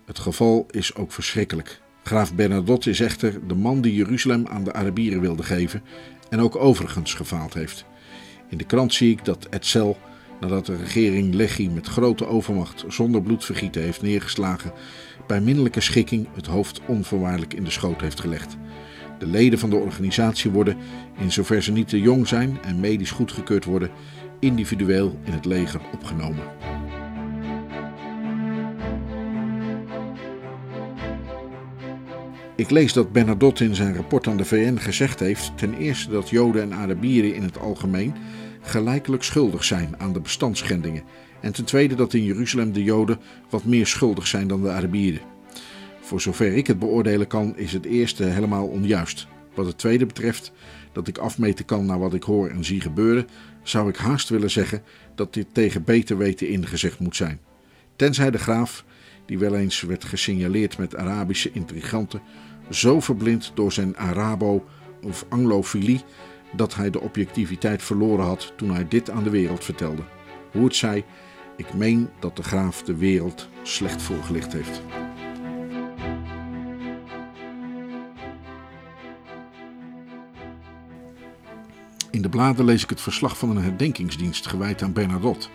[0.04, 1.80] Het geval is ook verschrikkelijk.
[2.02, 5.82] Graaf Bernadotte is echter de man die Jeruzalem aan de Arabieren wilde geven
[6.28, 7.84] en ook overigens gefaald heeft.
[8.48, 9.98] In de krant zie ik dat Etzel,
[10.40, 14.72] nadat de regering Legie met grote overmacht zonder bloedvergieten heeft neergeslagen,
[15.26, 18.56] bij minderlijke schikking het hoofd onvoorwaardelijk in de schoot heeft gelegd.
[19.18, 20.76] De leden van de organisatie worden,
[21.18, 23.90] in zover ze niet te jong zijn en medisch goedgekeurd worden,
[24.38, 26.44] individueel in het leger opgenomen.
[32.60, 36.28] Ik lees dat Bernadotte in zijn rapport aan de VN gezegd heeft ten eerste dat
[36.28, 38.14] Joden en Arabieren in het algemeen
[38.60, 41.02] gelijkelijk schuldig zijn aan de bestandsschendingen
[41.40, 43.20] en ten tweede dat in Jeruzalem de Joden
[43.50, 45.20] wat meer schuldig zijn dan de Arabieren.
[46.00, 49.26] Voor zover ik het beoordelen kan, is het eerste helemaal onjuist.
[49.54, 50.52] Wat het tweede betreft,
[50.92, 53.26] dat ik afmeten kan naar wat ik hoor en zie gebeuren,
[53.62, 54.82] zou ik haast willen zeggen
[55.14, 57.40] dat dit tegen beter weten ingezegd moet zijn.
[57.96, 58.84] Tenzij de graaf,
[59.30, 62.20] die wel eens werd gesignaleerd met Arabische intriganten,
[62.70, 64.64] zo verblind door zijn Arabo-
[65.02, 66.00] of Anglofilie
[66.52, 70.02] dat hij de objectiviteit verloren had toen hij dit aan de wereld vertelde.
[70.52, 71.04] Hoe het zij,
[71.56, 74.82] ik meen dat de graaf de wereld slecht voorgelicht heeft.
[82.10, 85.48] In de bladen lees ik het verslag van een herdenkingsdienst gewijd aan Bernadotte.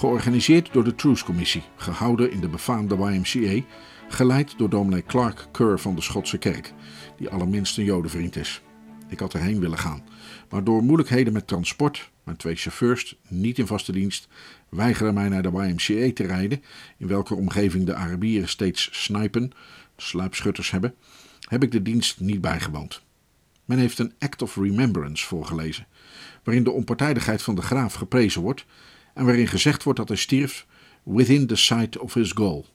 [0.00, 3.66] Georganiseerd door de Truce Commissie, gehouden in de befaamde YMCA,
[4.08, 6.72] Geleid door dominee Clark Kerr van de Schotse kerk,
[7.16, 8.62] die allerminst een jodenvriend is.
[9.08, 10.02] Ik had erheen willen gaan,
[10.50, 14.28] maar door moeilijkheden met transport, mijn twee chauffeurs, niet in vaste dienst,
[14.68, 16.62] weigeren mij naar de YMCA te rijden,
[16.96, 19.52] in welke omgeving de Arabieren steeds snipen,
[19.96, 20.94] sluipschutters hebben,
[21.48, 23.02] heb ik de dienst niet bijgewoond.
[23.64, 25.86] Men heeft een Act of Remembrance voorgelezen,
[26.44, 28.64] waarin de onpartijdigheid van de graaf geprezen wordt
[29.14, 30.66] en waarin gezegd wordt dat hij stierf
[31.02, 32.66] within the sight of his goal.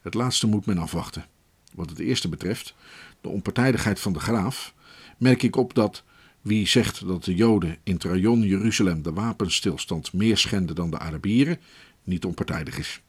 [0.00, 1.26] Het laatste moet men afwachten.
[1.74, 2.74] Wat het eerste betreft,
[3.20, 4.74] de onpartijdigheid van de graaf,
[5.18, 6.04] merk ik op dat
[6.40, 10.98] wie zegt dat de Joden in het rayon Jeruzalem de wapenstilstand meer schenden dan de
[10.98, 11.60] Arabieren,
[12.04, 13.00] niet onpartijdig is.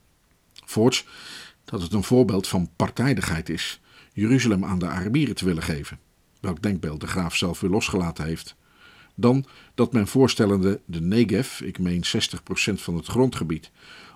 [0.66, 1.06] Voorts
[1.66, 3.82] dat het een voorbeeld van partijdigheid is
[4.14, 6.00] Jeruzalem aan de Arabieren te willen geven,
[6.40, 8.56] welk denkbeeld de graaf zelf weer losgelaten heeft.
[9.20, 12.10] Dan dat men voorstellende de Negev, ik meen 60%
[12.74, 13.72] van het grondgebied,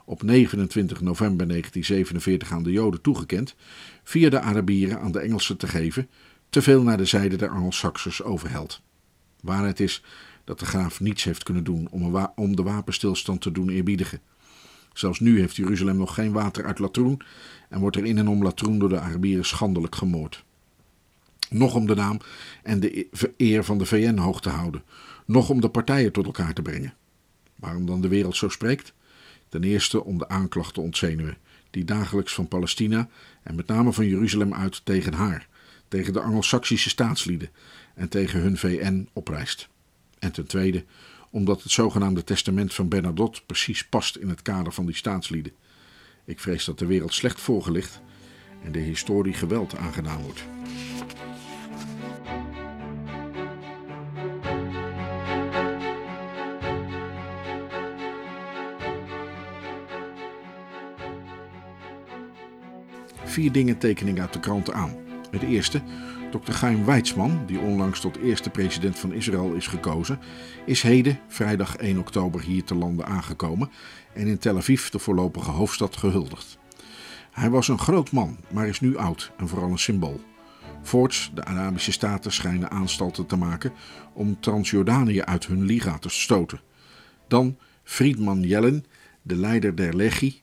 [0.05, 3.55] op 29 november 1947 aan de Joden toegekend,
[4.03, 6.09] via de Arabieren aan de Engelsen te geven,
[6.49, 8.81] te veel naar de zijde der Angelsaksers overhelt.
[9.41, 10.03] Waarheid is
[10.43, 14.21] dat de graaf niets heeft kunnen doen om, om de wapenstilstand te doen eerbiedigen.
[14.93, 17.21] Zelfs nu heeft Jeruzalem nog geen water uit latroen
[17.69, 20.43] en wordt er in en om latroen door de Arabieren schandelijk gemoord.
[21.51, 22.19] Nog om de naam
[22.63, 24.83] en de eer van de VN hoog te houden,
[25.25, 26.93] nog om de partijen tot elkaar te brengen.
[27.55, 28.93] Waarom dan de wereld zo spreekt?
[29.49, 31.37] Ten eerste om de aanklacht te ontzenuwen,
[31.69, 33.09] die dagelijks van Palestina
[33.43, 35.47] en met name van Jeruzalem uit tegen haar,
[35.87, 37.49] tegen de Angelsaksische staatslieden
[37.95, 39.69] en tegen hun VN oprijst.
[40.19, 40.85] En ten tweede
[41.29, 45.53] omdat het zogenaamde testament van Bernadotte precies past in het kader van die staatslieden.
[46.25, 48.01] Ik vrees dat de wereld slecht voorgelicht
[48.63, 50.43] en de historie geweld aangedaan wordt.
[63.23, 64.95] Vier dingen teken ik uit de kranten aan.
[65.31, 65.81] Het eerste,
[66.31, 66.51] Dr.
[66.51, 70.19] Chaim Weizmann, die onlangs tot eerste president van Israël is gekozen,
[70.65, 73.69] is heden, vrijdag 1 oktober, hier te landen aangekomen
[74.13, 76.57] en in Tel Aviv, de voorlopige hoofdstad, gehuldigd.
[77.31, 80.21] Hij was een groot man, maar is nu oud en vooral een symbool.
[80.81, 83.73] Voorts, de Arabische staten schijnen aanstalten te maken
[84.13, 86.61] om Transjordanië uit hun liga te stoten.
[87.27, 88.85] Dan Friedman Jellen,
[89.21, 90.41] de leider der Legie,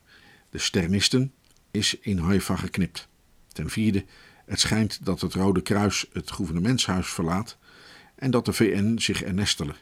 [0.50, 1.32] de Sternisten,
[1.70, 3.09] is in Haifa geknipt.
[3.52, 4.04] Ten vierde,
[4.46, 7.59] het schijnt dat het Rode Kruis het gouvernementshuis verlaat
[8.14, 9.76] en dat de VN zich er nestelen.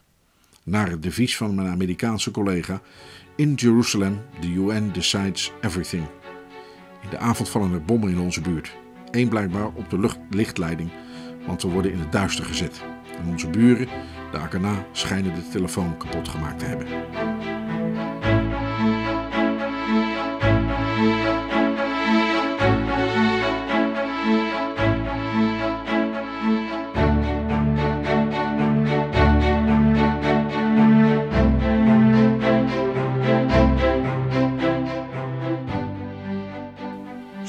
[0.62, 2.81] Naar het devies van mijn Amerikaanse collega:
[3.37, 6.07] In Jerusalem, the UN decides everything.
[7.03, 8.77] In de avond vallen er bommen in onze buurt.
[9.11, 10.90] Eén blijkbaar op de lucht lichtleiding,
[11.46, 12.83] want we worden in het duister gezet.
[13.18, 13.88] En onze buren,
[14.33, 16.87] de Akana, schijnen de telefoon kapot gemaakt te hebben.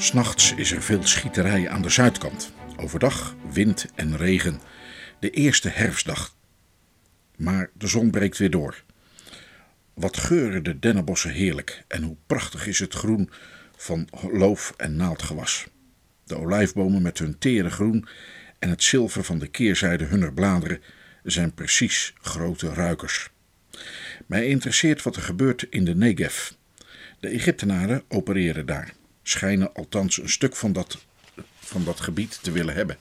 [0.08, 2.52] S'nachts is er veel schieterij aan de zuidkant.
[2.76, 4.60] Overdag wind en regen.
[5.20, 6.34] De eerste herfstdag.
[7.36, 8.84] Maar de zon breekt weer door.
[9.94, 13.30] Wat geuren de dennenbossen heerlijk en hoe prachtig is het groen
[13.76, 15.66] van loof en naaldgewas.
[16.24, 18.08] De olijfbomen met hun tere groen
[18.58, 20.82] en het zilver van de keerzijde hunner bladeren
[21.22, 23.30] zijn precies grote ruikers.
[24.26, 26.50] Mij interesseert wat er gebeurt in de Negev.
[27.20, 28.96] De Egyptenaren opereren daar
[29.28, 31.06] schijnen althans een stuk van dat,
[31.58, 32.98] van dat gebied te willen hebben.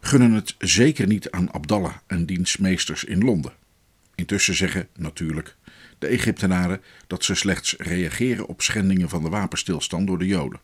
[0.00, 3.52] Gunnen het zeker niet aan Abdallah en diens meesters in Londen.
[4.14, 5.56] Intussen zeggen, natuurlijk,
[5.98, 10.60] de Egyptenaren dat ze slechts reageren op schendingen van de wapenstilstand door de Joden.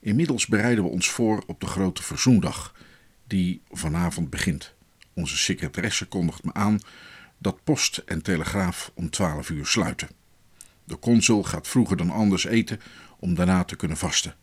[0.00, 2.74] Inmiddels bereiden we ons voor op de grote verzoendag,
[3.26, 4.74] die vanavond begint.
[5.14, 6.80] Onze secretaresse kondigt me aan
[7.38, 10.08] dat post en telegraaf om 12 uur sluiten.
[10.84, 12.80] De consul gaat vroeger dan anders eten
[13.26, 14.34] om daarna te kunnen vasten.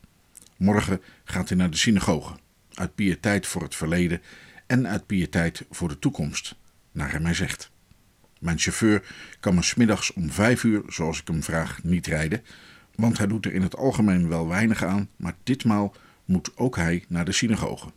[0.57, 2.33] Morgen gaat hij naar de synagoge,
[2.73, 4.21] uit pietijd voor het verleden
[4.67, 6.55] en uit pietijd voor de toekomst,
[6.91, 7.71] naar hij mij zegt.
[8.39, 9.03] Mijn chauffeur
[9.39, 12.43] kan me smiddags om vijf uur, zoals ik hem vraag, niet rijden,
[12.95, 17.05] want hij doet er in het algemeen wel weinig aan, maar ditmaal moet ook hij
[17.07, 17.91] naar de synagoge.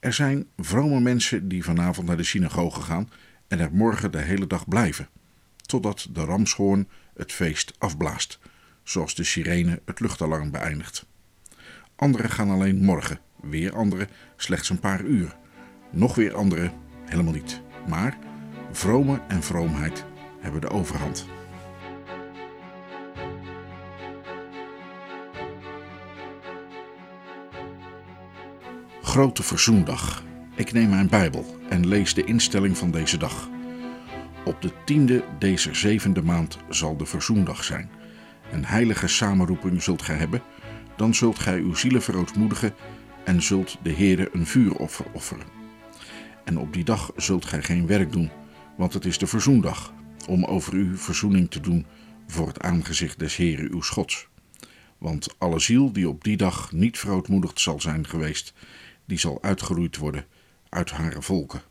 [0.00, 3.10] Er zijn vrome mensen die vanavond naar de synagoge gaan
[3.48, 5.08] en er morgen de hele dag blijven,
[5.56, 8.38] totdat de ramshoorn het feest afblaast
[8.82, 11.06] zoals de sirene het luchtalarm beëindigt.
[11.96, 15.36] Anderen gaan alleen morgen, weer anderen slechts een paar uur.
[15.90, 16.72] Nog weer anderen
[17.04, 17.60] helemaal niet.
[17.88, 18.18] Maar
[18.72, 20.04] vrome en vroomheid
[20.40, 21.26] hebben de overhand.
[29.02, 30.22] Grote Verzoendag.
[30.54, 33.48] Ik neem mijn Bijbel en lees de instelling van deze dag.
[34.44, 37.90] Op de tiende deze zevende maand zal de Verzoendag zijn.
[38.52, 40.42] Een heilige samenroeping zult gij hebben,
[40.96, 42.74] dan zult gij uw zielen verootmoedigen
[43.24, 45.46] en zult de Heere een vuuroffer offeren.
[46.44, 48.30] En op die dag zult gij geen werk doen,
[48.76, 49.92] want het is de Verzoendag,
[50.28, 51.86] om over u verzoening te doen
[52.26, 54.28] voor het aangezicht des Heere uw Gods.
[54.98, 58.52] Want alle ziel die op die dag niet verootmoedigd zal zijn geweest,
[59.04, 60.26] die zal uitgeroeid worden
[60.68, 61.62] uit hare volken.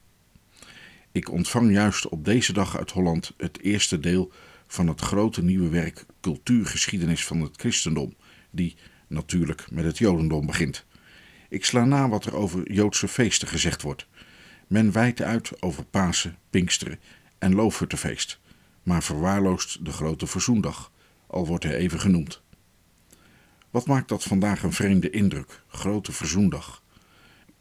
[1.12, 4.32] Ik ontvang juist op deze dag uit Holland het eerste deel
[4.68, 8.16] van het grote nieuwe werk Cultuurgeschiedenis van het Christendom,
[8.52, 8.76] die
[9.08, 10.86] natuurlijk met het Jodendom begint.
[11.50, 14.08] Ik sla na wat er over Joodse feesten gezegd wordt.
[14.68, 17.00] Men wijdt uit over Pasen, Pinksteren
[17.38, 18.40] en Loofhuttenfeest,
[18.84, 20.92] maar verwaarloost de grote Verzoendag,
[21.28, 22.42] al wordt hij even genoemd.
[23.70, 26.84] Wat maakt dat vandaag een vreemde indruk, grote Verzoendag?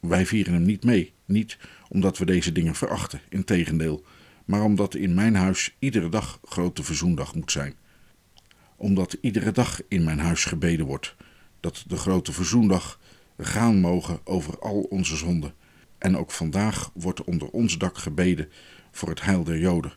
[0.00, 1.58] Wij vieren hem niet mee, niet
[1.88, 4.04] omdat we deze dingen verachten, integendeel,
[4.44, 7.74] maar omdat in mijn huis iedere dag grote Verzoendag moet zijn.
[8.80, 11.16] Omdat iedere dag in mijn huis gebeden wordt,
[11.60, 13.00] dat de grote Verzoendag
[13.38, 15.54] gaan mogen over al onze zonden.
[15.98, 18.48] En ook vandaag wordt onder ons dak gebeden
[18.90, 19.92] voor het heil der Joden.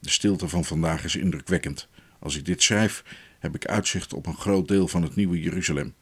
[0.00, 1.88] De stilte van vandaag is indrukwekkend.
[2.18, 3.04] Als ik dit schrijf,
[3.38, 5.94] heb ik uitzicht op een groot deel van het nieuwe Jeruzalem,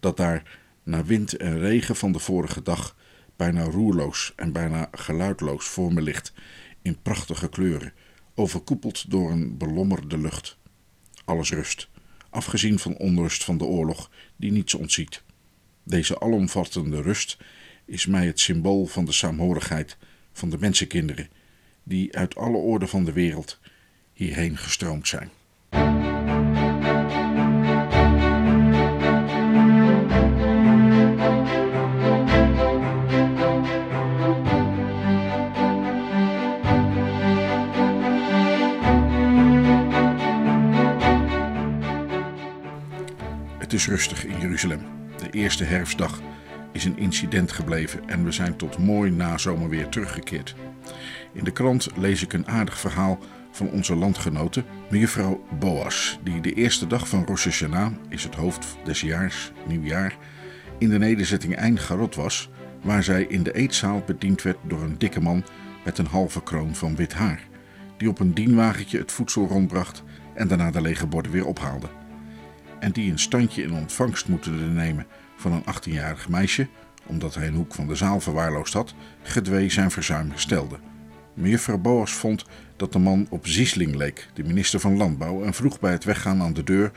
[0.00, 2.96] dat daar na wind en regen van de vorige dag
[3.36, 6.32] bijna roerloos en bijna geluidloos voor me ligt,
[6.82, 7.92] in prachtige kleuren,
[8.34, 10.62] overkoepeld door een belommerde lucht.
[11.24, 11.88] Alles rust,
[12.30, 15.22] afgezien van onrust van de oorlog die niets ontziet.
[15.82, 17.36] Deze alomvattende rust
[17.84, 19.96] is mij het symbool van de saamhorigheid
[20.32, 21.28] van de mensenkinderen,
[21.82, 23.58] die uit alle oorden van de wereld
[24.12, 25.30] hierheen gestroomd zijn.
[43.74, 44.80] Is rustig in Jeruzalem.
[45.16, 46.20] De eerste herfstdag
[46.72, 50.54] is een incident gebleven en we zijn tot mooi nazomerweer teruggekeerd.
[51.32, 53.18] In de krant lees ik een aardig verhaal
[53.50, 58.76] van onze landgenote, mevrouw Boas, die de eerste dag van Rosh Hashanah, is het hoofd
[58.84, 60.16] des jaars, nieuwjaar,
[60.78, 62.50] in de nederzetting Eind Garot was,
[62.82, 65.44] waar zij in de eetzaal bediend werd door een dikke man
[65.84, 67.40] met een halve kroon van wit haar,
[67.96, 70.02] die op een dienwagentje het voedsel rondbracht
[70.34, 71.86] en daarna de lege borden weer ophaalde.
[72.84, 75.06] En die een standje in ontvangst moeten nemen
[75.36, 76.68] van een 18-jarig meisje,
[77.06, 80.78] omdat hij een hoek van de zaal verwaarloosd had, gedwee zijn verzuim stelde.
[81.34, 82.44] Mejuffrouw Boas vond
[82.76, 86.42] dat de man op Ziesling leek, de minister van Landbouw, en vroeg bij het weggaan
[86.42, 86.90] aan de deur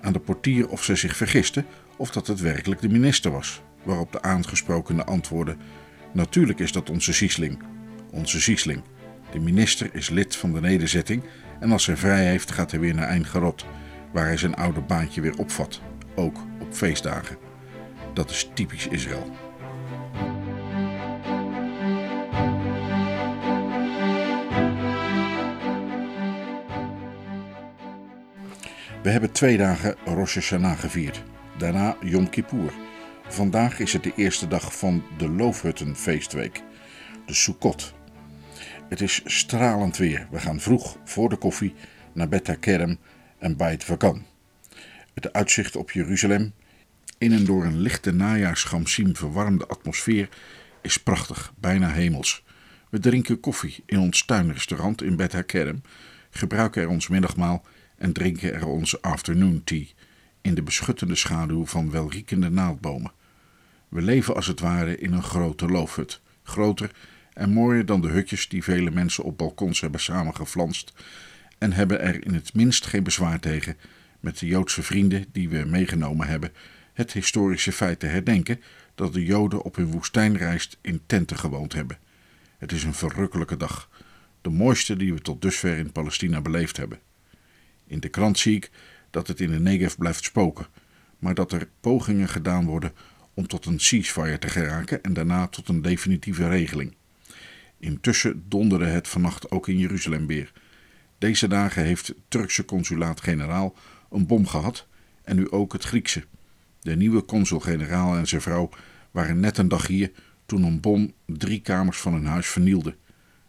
[0.00, 1.64] aan de portier of ze zich vergiste
[1.96, 3.62] of dat het werkelijk de minister was.
[3.82, 5.56] Waarop de aangesprokene antwoordde:
[6.12, 7.62] Natuurlijk is dat onze Ziesling.
[8.10, 8.82] Onze Ziesling.
[9.30, 11.22] De minister is lid van de nederzetting
[11.60, 13.64] en als hij vrij heeft, gaat hij weer naar Eindgarot,
[14.12, 15.80] waar hij zijn oude baantje weer opvat,
[16.14, 17.36] ook op feestdagen.
[18.14, 19.30] Dat is typisch Israël.
[29.02, 31.22] We hebben twee dagen Rosh Hashanah gevierd.
[31.58, 32.72] Daarna Yom Kippur.
[33.28, 36.62] Vandaag is het de eerste dag van de Loofhuttenfeestweek,
[37.26, 37.94] de Sukkot.
[38.88, 40.26] Het is stralend weer.
[40.30, 41.74] We gaan vroeg voor de koffie
[42.12, 42.98] naar Bet HaKerem
[43.42, 44.24] en Beit Vakan.
[45.14, 46.52] Het uitzicht op Jeruzalem,
[47.18, 50.28] in en door een lichte najaarsgamsiem verwarmde atmosfeer,
[50.80, 52.44] is prachtig, bijna hemels.
[52.90, 55.82] We drinken koffie in ons tuinrestaurant in Bet HaKerem,
[56.30, 57.64] gebruiken er ons middagmaal
[57.96, 59.86] en drinken er onze afternoon tea
[60.40, 63.12] in de beschuttende schaduw van welriekende naaldbomen.
[63.88, 66.90] We leven als het ware in een grote loofhut, groter
[67.32, 70.92] en mooier dan de hutjes die vele mensen op balkons hebben samengeflanst,
[71.62, 73.76] en hebben er in het minst geen bezwaar tegen
[74.20, 76.52] met de Joodse vrienden die we meegenomen hebben
[76.92, 78.60] het historische feit te herdenken
[78.94, 81.98] dat de Joden op hun woestijnreis in tenten gewoond hebben.
[82.58, 83.88] Het is een verrukkelijke dag,
[84.40, 87.00] de mooiste die we tot dusver in Palestina beleefd hebben.
[87.86, 88.70] In de krant zie ik
[89.10, 90.66] dat het in de Negev blijft spoken,
[91.18, 92.92] maar dat er pogingen gedaan worden
[93.34, 96.94] om tot een ceasefire te geraken en daarna tot een definitieve regeling.
[97.78, 100.52] Intussen donderde het vannacht ook in Jeruzalem weer.
[101.22, 103.74] Deze dagen heeft Turkse consulaat-generaal
[104.10, 104.86] een bom gehad
[105.24, 106.24] en nu ook het Griekse.
[106.80, 108.70] De nieuwe consul-generaal en zijn vrouw
[109.10, 110.12] waren net een dag hier
[110.46, 112.96] toen een bom drie kamers van hun huis vernielde.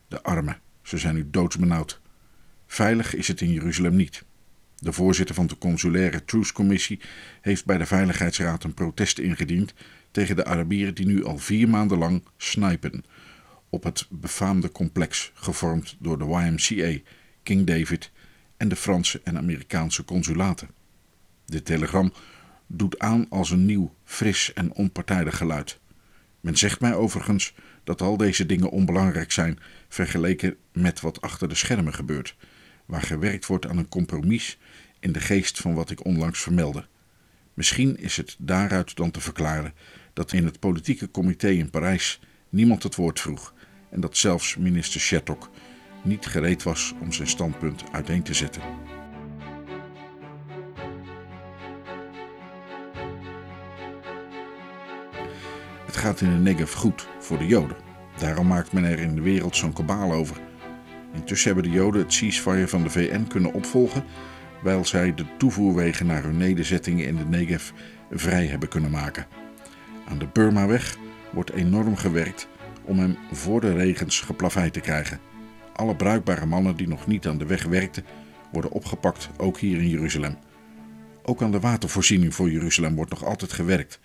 [0.07, 2.01] De armen, ze zijn nu doodsbenauwd.
[2.67, 4.23] Veilig is het in Jeruzalem niet.
[4.75, 6.99] De voorzitter van de consulaire Truth Commissie
[7.41, 9.73] heeft bij de Veiligheidsraad een protest ingediend
[10.11, 13.03] tegen de Arabieren die nu al vier maanden lang snipen
[13.69, 17.01] op het befaamde complex gevormd door de YMCA,
[17.43, 18.11] King David
[18.57, 20.69] en de Franse en Amerikaanse consulaten.
[21.45, 22.13] Dit telegram
[22.67, 25.79] doet aan als een nieuw, fris en onpartijdig geluid.
[26.39, 31.55] Men zegt mij overigens dat al deze dingen onbelangrijk zijn vergeleken met wat achter de
[31.55, 32.35] schermen gebeurt,
[32.85, 34.57] waar gewerkt wordt aan een compromis
[34.99, 36.85] in de geest van wat ik onlangs vermeldde.
[37.53, 39.73] Misschien is het daaruit dan te verklaren
[40.13, 42.19] dat in het politieke comité in Parijs
[42.49, 43.53] niemand het woord vroeg
[43.89, 45.49] en dat zelfs minister Shattock
[46.03, 48.61] niet gereed was om zijn standpunt uiteen te zetten.
[55.85, 57.77] Het gaat in de Negev goed voor de Joden.
[58.17, 60.37] Daarom maakt men er in de wereld zo'n kabaal over.
[61.13, 64.03] Intussen hebben de Joden het ceasefire van de VN kunnen opvolgen,
[64.63, 67.71] wijl zij de toevoerwegen naar hun nederzettingen in de Negev
[68.11, 69.27] vrij hebben kunnen maken.
[70.07, 70.97] Aan de Burmaweg
[71.31, 72.47] wordt enorm gewerkt
[72.83, 75.32] om hem voor de regens geplaveid te krijgen.
[75.75, 78.05] Alle bruikbare mannen die nog niet aan de weg werkten,
[78.51, 80.37] worden opgepakt, ook hier in Jeruzalem.
[81.23, 83.99] Ook aan de watervoorziening voor Jeruzalem wordt nog altijd gewerkt.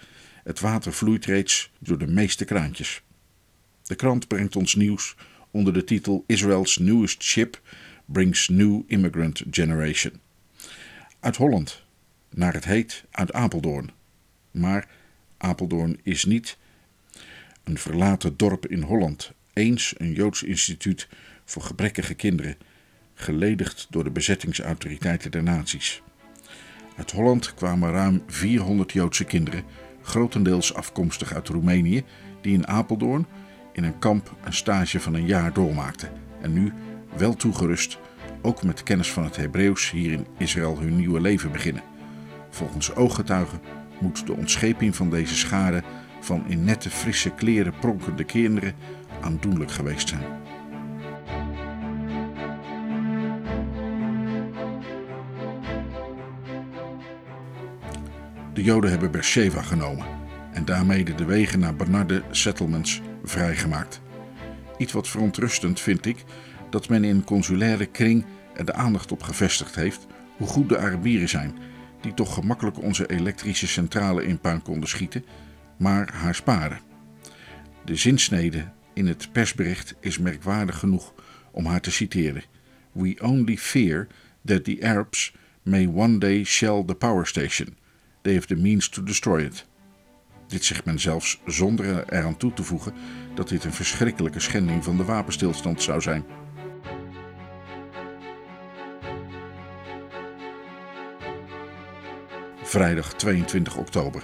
[0.45, 3.03] Het water vloeit reeds door de meeste kraantjes.
[3.83, 5.17] De krant brengt ons nieuws
[5.51, 7.61] onder de titel Israel's newest ship
[8.05, 10.21] brings new immigrant generation.
[11.21, 11.83] Uit Holland,
[12.31, 13.91] naar het heet uit Apeldoorn.
[14.51, 14.89] Maar
[15.37, 16.59] Apeldoorn is niet
[17.65, 21.09] een verlaten dorp in Holland, eens een Joods instituut
[21.49, 22.57] voor gebrekkige kinderen,
[23.15, 26.03] geledigd door de bezettingsautoriteiten der naties.
[26.97, 29.65] Uit Holland kwamen ruim 400 Joodse kinderen,
[30.03, 32.05] grotendeels afkomstig uit Roemenië,
[32.41, 33.27] die in Apeldoorn
[33.73, 36.73] in een kamp een stage van een jaar doormaakten en nu,
[37.17, 37.99] wel toegerust,
[38.43, 41.83] ook met kennis van het Hebreeuws hier in Israël hun nieuwe leven beginnen.
[42.51, 43.61] Volgens ooggetuigen
[44.01, 45.83] moet de ontscheping van deze schade
[46.21, 48.75] van in nette frisse kleren pronkende kinderen
[49.21, 50.48] aandoenlijk geweest zijn.
[58.59, 60.07] De Joden hebben Beersheba genomen
[60.53, 64.01] en daarmee de wegen naar benarde settlements vrijgemaakt.
[64.79, 66.25] Iets wat verontrustend vind ik
[66.71, 70.07] dat men in consulaire kring er de aandacht op gevestigd heeft
[70.37, 71.59] hoe goed de Arabieren zijn,
[72.01, 75.25] die toch gemakkelijk onze elektrische centrale in puin konden schieten,
[75.77, 76.81] maar haar sparen.
[77.85, 81.15] De zinsnede in het persbericht is merkwaardig genoeg
[81.51, 82.43] om haar te citeren.
[82.93, 84.07] We only fear
[84.45, 87.78] that the Arabs may one day shell the power station.
[88.29, 89.67] They have the means to destroy it.
[90.47, 92.93] Dit zegt men zelfs zonder eraan toe te voegen
[93.35, 96.25] dat dit een verschrikkelijke schending van de wapenstilstand zou zijn.
[102.63, 104.23] Vrijdag 22 oktober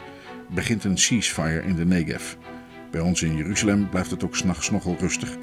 [0.51, 2.35] begint een ceasefire in de Negev.
[2.91, 5.37] Bij ons in Jeruzalem blijft het ook s'nachts nogal rustig,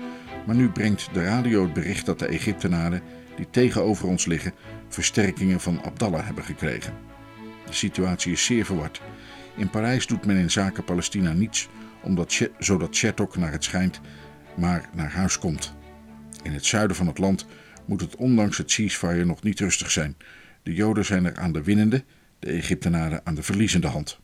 [0.46, 3.02] maar nu brengt de radio het bericht dat de Egyptenaren
[3.36, 4.54] die tegenover ons liggen
[4.88, 7.11] versterkingen van Abdallah hebben gekregen.
[7.72, 9.02] De situatie is zeer verward.
[9.56, 11.70] In Parijs doet men in zaken Palestina niets,
[12.04, 14.02] omdat, zodat Shertok naar het schijnt
[14.56, 15.74] maar naar huis komt.
[16.44, 17.46] In het zuiden van het land
[17.86, 20.18] moet het ondanks het ceasefire nog niet rustig zijn.
[20.64, 22.04] De Joden zijn er aan de winnende,
[22.40, 24.20] de Egyptenaren aan de verliezende hand.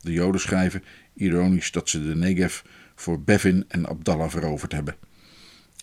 [0.00, 2.60] De Joden schrijven ironisch dat ze de Negev
[2.94, 4.96] voor Bevin en Abdallah veroverd hebben.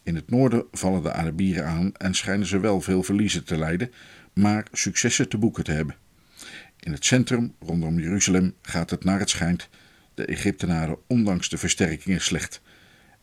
[0.03, 3.91] In het noorden vallen de Arabieren aan en schijnen ze wel veel verliezen te lijden,
[4.33, 5.95] maar successen te boeken te hebben.
[6.81, 9.69] In het centrum, rondom Jeruzalem, gaat het naar het schijnt
[10.13, 12.61] de Egyptenaren ondanks de versterkingen slecht.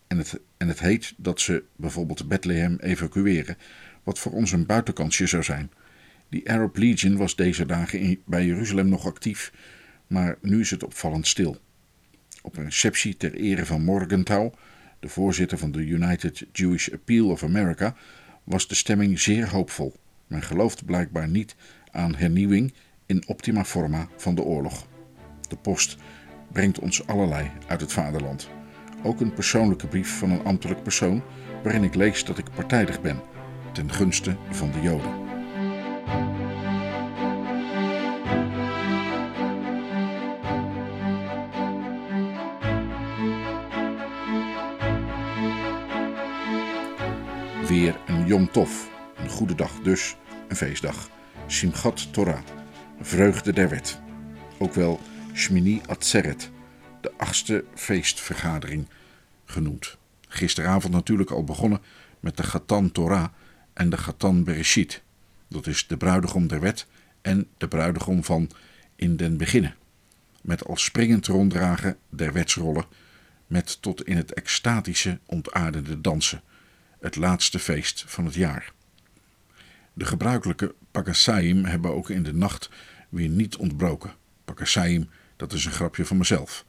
[0.07, 3.57] En het, en het heet dat ze bijvoorbeeld Bethlehem evacueren,
[4.03, 5.71] wat voor ons een buitenkansje zou zijn.
[6.29, 9.51] Die Arab Legion was deze dagen bij Jeruzalem nog actief,
[10.07, 11.57] maar nu is het opvallend stil.
[12.41, 14.51] Op een receptie ter ere van Morgenthau,
[14.99, 17.95] de voorzitter van de United Jewish Appeal of America,
[18.43, 19.95] was de stemming zeer hoopvol.
[20.27, 21.55] Men gelooft blijkbaar niet
[21.91, 22.73] aan hernieuwing
[23.09, 24.85] in optima forma van de oorlog.
[25.47, 25.97] De post
[26.51, 28.49] brengt ons allerlei uit het vaderland.
[29.03, 31.23] Ook een persoonlijke brief van een ambtelijk persoon
[31.63, 33.21] waarin ik lees dat ik partijdig ben
[33.73, 35.27] ten gunste van de Joden.
[47.67, 48.71] Weer een Yom Tov,
[49.15, 50.15] een goede dag dus,
[50.47, 51.09] een feestdag.
[51.47, 52.39] Simchat Torah,
[53.01, 53.99] vreugde der wet.
[54.57, 54.99] Ook wel
[55.33, 56.49] Shmini Atzeret,
[57.01, 58.87] de achtste feestvergadering
[59.45, 59.97] genoemd.
[60.27, 61.81] Gisteravond natuurlijk al begonnen
[62.19, 63.27] met de Gatan Torah
[63.73, 65.01] en de Gatan Bereshit.
[65.47, 66.87] Dat is de bruidegom der wet
[67.21, 68.49] en de bruidegom van
[68.95, 69.75] In den Beginnen,
[70.41, 72.85] met als springend ronddragen der wetsrollen,
[73.47, 76.41] met tot in het extatische ontaardende dansen,
[76.99, 78.73] het laatste feest van het jaar.
[79.93, 82.69] De gebruikelijke pagasaim hebben ook in de nacht
[83.09, 84.13] weer niet ontbroken.
[84.45, 86.65] Pagasaim, dat is een grapje van mezelf.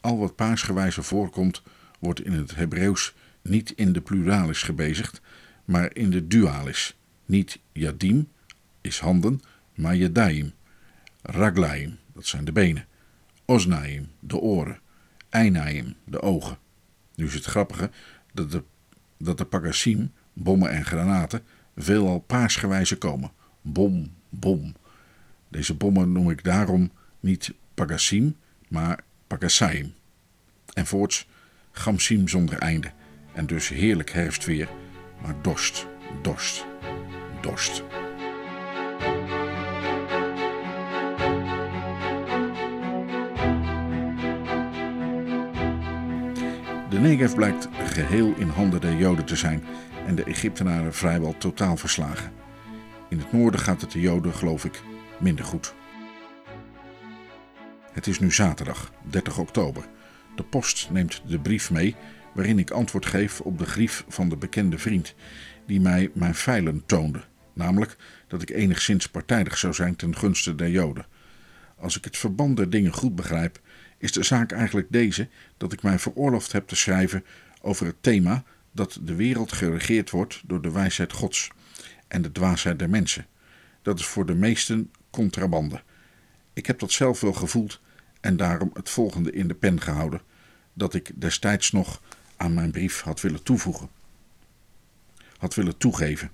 [0.00, 1.62] Al wat paarsgewijze voorkomt,
[1.98, 5.20] wordt in het Hebreeuws niet in de pluralis gebezigd,
[5.64, 6.96] maar in de dualis.
[7.26, 8.28] Niet yadim
[8.80, 9.40] is handen,
[9.74, 10.52] maar yadaim.
[11.22, 12.86] Raglaim, dat zijn de benen.
[13.44, 14.78] Osnaim, de oren.
[15.28, 16.58] Einaim, de ogen.
[17.14, 17.90] Nu is het grappige
[18.32, 18.62] dat de,
[19.18, 21.42] dat de pagasim, bommen en granaten,
[21.76, 23.32] veelal paarsgewijze komen.
[23.60, 24.74] Bom, bom.
[25.54, 26.90] Deze bommen noem ik daarom
[27.20, 28.36] niet pagasim,
[28.68, 29.94] maar pagasaim.
[30.72, 31.28] En voorts
[31.70, 32.90] gamsim zonder einde.
[33.32, 34.68] En dus heerlijk herfstweer,
[35.22, 35.86] maar dorst,
[36.22, 36.66] dorst,
[37.40, 37.82] dorst.
[46.90, 49.64] De Negev blijkt geheel in handen der Joden te zijn
[50.06, 52.32] en de Egyptenaren vrijwel totaal verslagen.
[53.08, 54.82] In het noorden gaat het de Joden, geloof ik,
[55.20, 55.74] minder goed.
[57.92, 59.84] Het is nu zaterdag, 30 oktober.
[60.36, 61.96] De post neemt de brief mee
[62.34, 65.14] waarin ik antwoord geef op de grief van de bekende vriend
[65.66, 67.96] die mij mijn feilen toonde, namelijk
[68.28, 71.06] dat ik enigszins partijdig zou zijn ten gunste der Joden.
[71.76, 73.60] Als ik het verband der dingen goed begrijp,
[73.98, 77.24] is de zaak eigenlijk deze dat ik mij veroorloofd heb te schrijven
[77.60, 81.50] over het thema dat de wereld geregeerd wordt door de wijsheid Gods
[82.08, 83.26] en de dwaasheid der mensen.
[83.82, 85.82] Dat is voor de meesten contrabande.
[86.52, 87.80] Ik heb dat zelf wel gevoeld
[88.20, 90.20] en daarom het volgende in de pen gehouden,
[90.72, 92.02] dat ik destijds nog
[92.36, 93.88] aan mijn brief had willen toevoegen.
[95.38, 96.30] Had willen toegeven.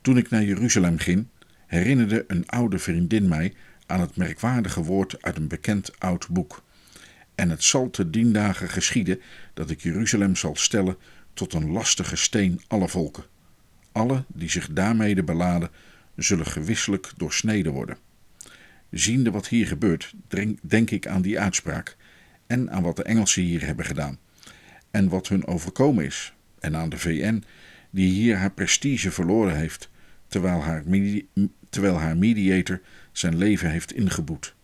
[0.00, 1.26] Toen ik naar Jeruzalem ging,
[1.66, 3.54] herinnerde een oude vriendin mij
[3.86, 6.62] aan het merkwaardige woord uit een bekend oud boek.
[7.34, 9.20] En het zal te dien dagen geschieden
[9.54, 10.96] dat ik Jeruzalem zal stellen
[11.34, 13.24] tot een lastige steen alle volken.
[13.92, 15.70] Alle die zich daarmede beladen,
[16.16, 17.96] zullen gewisselijk doorsneden worden.
[18.90, 20.14] Ziende wat hier gebeurt,
[20.62, 21.96] denk ik aan die uitspraak
[22.46, 24.18] en aan wat de Engelsen hier hebben gedaan
[24.94, 27.44] en wat hun overkomen is, en aan de VN,
[27.90, 29.90] die hier haar prestige verloren heeft,
[30.26, 30.84] terwijl haar,
[31.68, 32.80] terwijl haar mediator
[33.12, 34.54] zijn leven heeft ingeboet.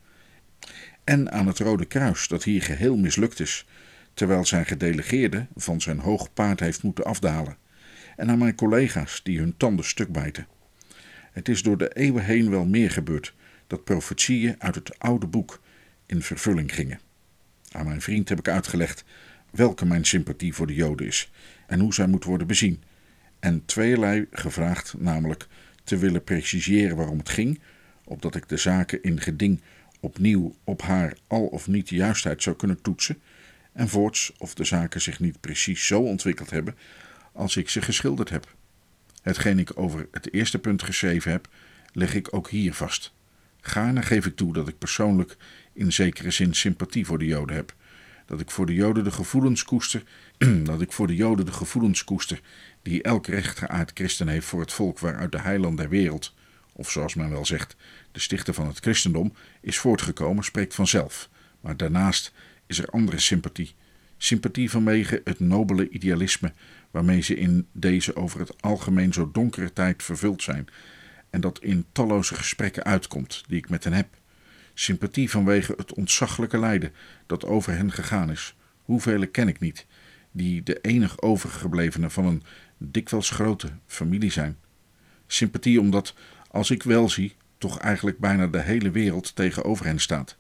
[1.05, 3.67] En aan het Rode Kruis, dat hier geheel mislukt is,
[4.15, 7.57] terwijl zijn gedelegeerde van zijn hoog paard heeft moeten afdalen.
[8.17, 10.47] En aan mijn collega's die hun tanden stuk bijten.
[11.31, 13.35] Het is door de eeuwen heen wel meer gebeurd
[13.67, 15.61] dat profetieën uit het oude boek
[16.07, 17.01] in vervulling gingen.
[17.71, 19.05] Aan mijn vriend heb ik uitgelegd
[19.51, 21.31] welke mijn sympathie voor de Joden is
[21.67, 22.83] en hoe zij moet worden bezien.
[23.39, 25.47] En tweeërlei gevraagd, namelijk
[25.85, 27.61] te willen preciseren waarom het ging,
[28.05, 29.61] opdat ik de zaken in geding
[30.01, 33.23] opnieuw op haar al of niet juistheid zou kunnen toetsen,
[33.73, 36.77] en voorts of de zaken zich niet precies zo ontwikkeld hebben
[37.33, 38.55] als ik ze geschilderd heb.
[39.23, 41.49] Hetgeen ik over het eerste punt geschreven heb,
[41.93, 43.13] leg ik ook hier vast.
[43.61, 45.37] Gaarne geef ik toe dat ik persoonlijk
[45.73, 47.75] in zekere zin sympathie voor de Joden heb,
[48.27, 50.03] dat ik voor de Joden de gevoelens koester,
[50.63, 52.41] dat ik voor de Joden de gevoelens koester
[52.83, 56.35] die elk rechtgeaard christen heeft voor het volk waaruit de heiland der wereld,
[56.73, 57.77] of zoals men wel zegt,
[58.13, 61.29] de stichter van het christendom, is voortgekomen, spreekt vanzelf.
[61.61, 62.33] Maar daarnaast
[62.67, 63.75] is er andere sympathie.
[64.17, 66.53] Sympathie vanwege het nobele idealisme
[66.91, 70.69] waarmee ze in deze over het algemeen zo donkere tijd vervuld zijn,
[71.31, 74.09] en dat in talloze gesprekken uitkomt die ik met hen heb.
[74.75, 76.93] Sympathie vanwege het ontzaglijke lijden
[77.27, 78.55] dat over hen gegaan is.
[78.83, 79.87] Hoeveel ken ik niet,
[80.31, 82.43] die de enig overgeblevenen van een
[82.79, 84.57] dikwijls grote familie zijn.
[85.27, 86.15] Sympathie omdat,
[86.51, 90.37] als ik wel zie, toch eigenlijk bijna de hele wereld tegenover hen staat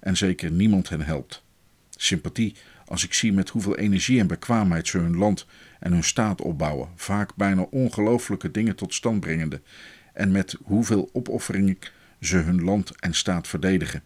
[0.00, 1.42] en zeker niemand hen helpt.
[1.90, 2.54] Sympathie
[2.86, 5.46] als ik zie met hoeveel energie en bekwaamheid ze hun land
[5.80, 9.60] en hun staat opbouwen, vaak bijna ongelooflijke dingen tot stand brengende,
[10.12, 11.78] en met hoeveel opoffering
[12.20, 14.02] ze hun land en staat verdedigen.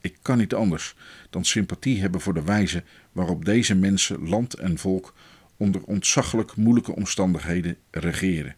[0.00, 0.94] Ik kan niet anders
[1.30, 5.14] dan sympathie hebben voor de wijze waarop deze mensen land en volk
[5.56, 8.56] onder ontzaglijk moeilijke omstandigheden regeren.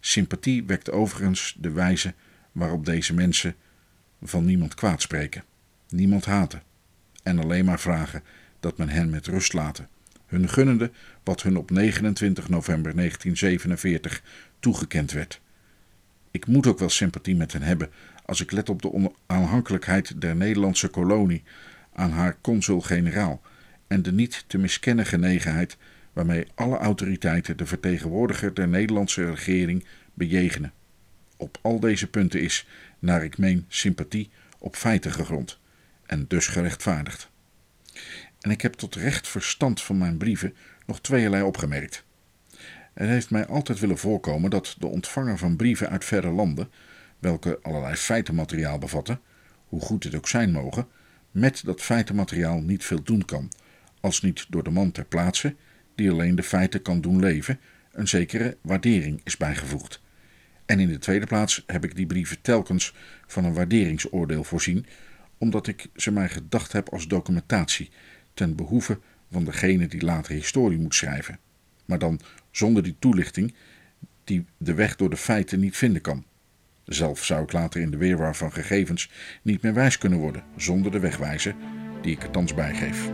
[0.00, 2.14] Sympathie wekt overigens de wijze
[2.52, 3.54] waarop deze mensen
[4.22, 5.44] van niemand kwaad spreken,
[5.88, 6.62] niemand haten
[7.22, 8.22] en alleen maar vragen
[8.62, 9.88] dat men hen met rust laten,
[10.26, 10.90] hun gunnende
[11.24, 14.22] wat hun op 29 november 1947
[14.60, 15.40] toegekend werd.
[16.30, 17.90] Ik moet ook wel sympathie met hen hebben
[18.24, 18.92] als ik let op de
[19.26, 21.42] onafhankelijkheid der Nederlandse kolonie
[21.92, 23.40] aan haar consul-generaal
[23.86, 25.76] en de niet te miskennen genegenheid
[26.12, 29.84] waarmee alle autoriteiten de vertegenwoordiger der Nederlandse regering
[30.14, 30.72] bejegenen.
[31.36, 32.66] Op al deze punten is,
[32.98, 35.58] naar ik meen sympathie op feiten gegrond
[36.06, 37.31] en dus gerechtvaardigd.
[38.42, 40.54] En ik heb tot recht verstand van mijn brieven
[40.86, 42.04] nog tweeërlei opgemerkt.
[42.92, 46.70] Het heeft mij altijd willen voorkomen dat de ontvanger van brieven uit verre landen,
[47.18, 49.20] welke allerlei feitenmateriaal bevatten,
[49.66, 50.88] hoe goed dit ook zijn mogen,
[51.30, 53.50] met dat feitenmateriaal niet veel doen kan,
[54.00, 55.54] als niet door de man ter plaatse,
[55.94, 57.60] die alleen de feiten kan doen leven,
[57.92, 60.00] een zekere waardering is bijgevoegd.
[60.66, 62.94] En in de tweede plaats heb ik die brieven telkens
[63.26, 64.86] van een waarderingsoordeel voorzien,
[65.38, 67.90] omdat ik ze mij gedacht heb als documentatie,
[68.34, 68.98] ten behoeve
[69.30, 71.38] van degene die later historie moet schrijven,
[71.84, 72.20] maar dan
[72.50, 73.54] zonder die toelichting
[74.24, 76.24] die de weg door de feiten niet vinden kan.
[76.84, 79.10] Zelf zou ik later in de weerwar van gegevens
[79.42, 81.54] niet meer wijs kunnen worden zonder de wegwijzer
[82.02, 83.10] die ik er thans bijgeef.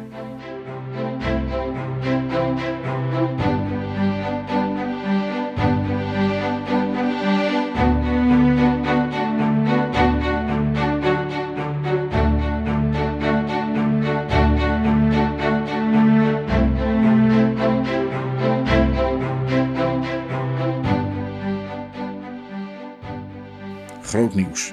[24.09, 24.73] Groot nieuws.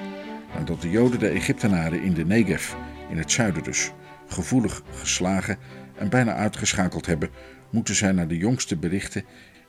[0.54, 2.74] Nadat de Joden de Egyptenaren in de Negev,
[3.10, 3.92] in het zuiden dus,
[4.28, 5.58] gevoelig geslagen
[5.94, 7.30] en bijna uitgeschakeld hebben,
[7.70, 9.24] moeten zij naar de jongste berichten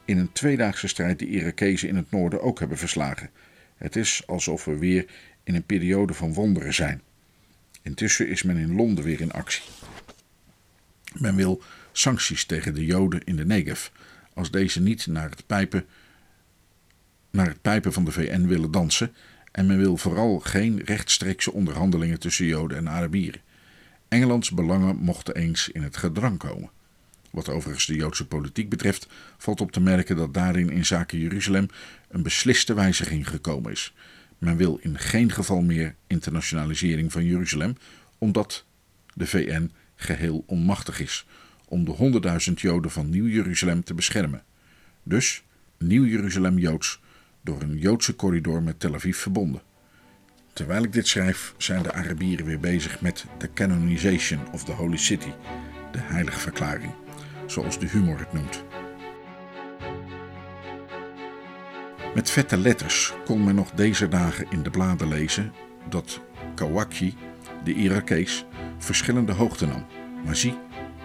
[0.06, 3.30] in een tweedaagse strijd de Irakezen in het noorden ook hebben verslagen.
[3.78, 5.06] Het is alsof we weer
[5.44, 7.02] in een periode van wonderen zijn.
[7.82, 9.64] Intussen is men in Londen weer in actie.
[11.14, 11.62] Men wil
[11.92, 13.88] sancties tegen de Joden in de Negev,
[14.34, 15.86] als deze niet naar het pijpen,
[17.32, 19.14] naar het pijpen van de VN willen dansen
[19.58, 23.42] en men wil vooral geen rechtstreekse onderhandelingen tussen Joden en Arabieren.
[24.08, 26.70] Engelands belangen mochten eens in het gedrang komen.
[27.32, 31.68] Wat overigens de Joodse politiek betreft, valt op te merken dat daarin in zaken Jeruzalem
[32.08, 33.94] een besliste wijziging gekomen is.
[34.38, 37.78] Men wil in geen geval meer internationalisering van Jeruzalem,
[38.18, 38.66] omdat
[39.14, 41.26] de VN geheel onmachtig is
[41.66, 44.44] om de 100.000 Joden van Nieuw-Jeruzalem te beschermen.
[45.04, 45.44] Dus
[45.78, 47.00] Nieuw-Jeruzalem Joods
[47.48, 49.62] door een Joodse corridor met Tel Aviv verbonden.
[50.54, 54.98] Terwijl ik dit schrijf, zijn de Arabieren weer bezig met de canonization of the Holy
[54.98, 55.32] City,
[55.92, 56.92] de heilige verklaring,
[57.46, 58.64] zoals de humor het noemt.
[62.16, 65.54] Met vette letters kon men nog deze dagen in de bladen lezen
[65.90, 66.22] dat
[66.56, 67.16] Kawakji,
[67.64, 68.46] de Irakees,
[68.78, 69.86] verschillende hoogte nam.
[70.26, 70.58] Maar zie,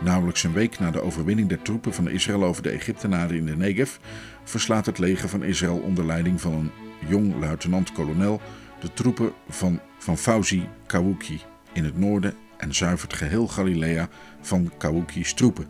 [0.05, 3.57] Nauwelijks een week na de overwinning der troepen van Israël over de Egyptenaren in de
[3.57, 3.96] Negev
[4.44, 6.70] verslaat het leger van Israël onder leiding van een
[7.09, 8.40] jong luitenant-kolonel
[8.80, 11.40] de troepen van, van Fauzi Kawuki
[11.72, 14.09] in het noorden en zuivert geheel Galilea
[14.40, 15.66] van Kawuki's troepen,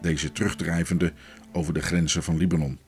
[0.00, 1.12] deze terugdrijvende
[1.52, 2.78] over de grenzen van Libanon.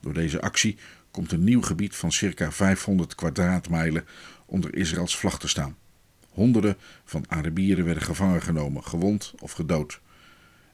[0.00, 0.76] Door deze actie
[1.10, 4.04] komt een nieuw gebied van circa 500 kwadraatmijlen
[4.46, 5.76] onder Israëls vlag te staan.
[6.30, 10.00] Honderden van Arabieren werden gevangen genomen, gewond of gedood.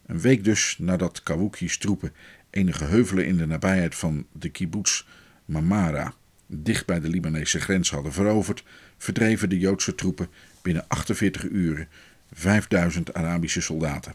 [0.09, 2.13] Een week dus nadat Kawuki's troepen
[2.51, 5.05] enige heuvelen in de nabijheid van de kibbutz
[5.45, 6.15] Mamara,
[6.47, 8.65] dicht bij de Libanese grens hadden veroverd,
[8.97, 10.29] verdreven de Joodse troepen
[10.63, 11.89] binnen 48 uren
[12.33, 14.15] 5000 Arabische soldaten.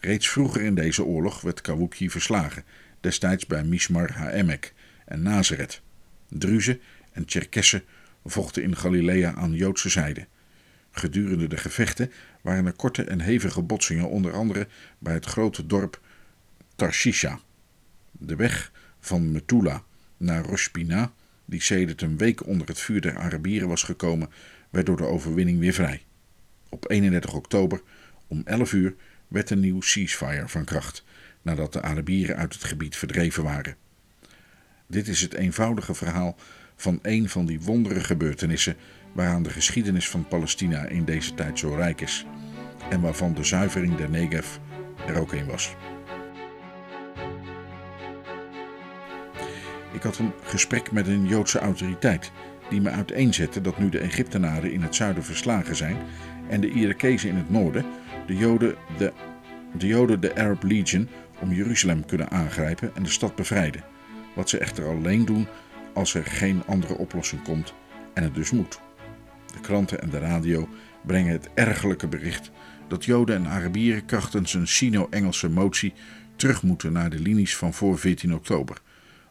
[0.00, 2.64] Reeds vroeger in deze oorlog werd Kawuki verslagen,
[3.00, 5.82] destijds bij Mishmar HaEmek en Nazareth.
[6.28, 6.80] Druzen
[7.12, 7.82] en Cherkessen
[8.24, 10.26] vochten in Galilea aan Joodse zijde.
[10.96, 14.68] Gedurende de gevechten waren er korte en hevige botsingen, onder andere
[14.98, 16.00] bij het grote dorp
[16.76, 17.40] Tarshisha.
[18.12, 19.82] De weg van Metula
[20.16, 21.12] naar Rospina,
[21.44, 24.30] die sedert een week onder het vuur der Arabieren was gekomen,
[24.70, 26.02] werd door de overwinning weer vrij.
[26.68, 27.82] Op 31 oktober
[28.26, 28.94] om 11 uur
[29.28, 31.04] werd een nieuw ceasefire van kracht,
[31.42, 33.76] nadat de Arabieren uit het gebied verdreven waren.
[34.86, 36.36] Dit is het eenvoudige verhaal
[36.76, 38.76] van een van die wondere gebeurtenissen
[39.14, 42.26] waaraan de geschiedenis van Palestina in deze tijd zo rijk is
[42.90, 44.56] en waarvan de zuivering der Negev
[45.06, 45.76] er ook een was.
[49.92, 52.32] Ik had een gesprek met een Joodse autoriteit
[52.70, 55.96] die me uiteenzette dat nu de Egyptenaren in het zuiden verslagen zijn
[56.48, 57.84] en de Irakezen in het noorden,
[58.26, 59.12] de Joden de,
[59.72, 61.08] de Joden de Arab Legion
[61.40, 63.84] om Jeruzalem kunnen aangrijpen en de stad bevrijden.
[64.34, 65.46] Wat ze echter alleen doen
[65.92, 67.74] als er geen andere oplossing komt
[68.14, 68.83] en het dus moet.
[69.54, 70.68] De kranten en de radio
[71.06, 72.50] brengen het ergelijke bericht
[72.88, 75.92] dat Joden en Arabieren krachtens een Sino-Engelse motie
[76.36, 78.80] terug moeten naar de linies van voor 14 oktober.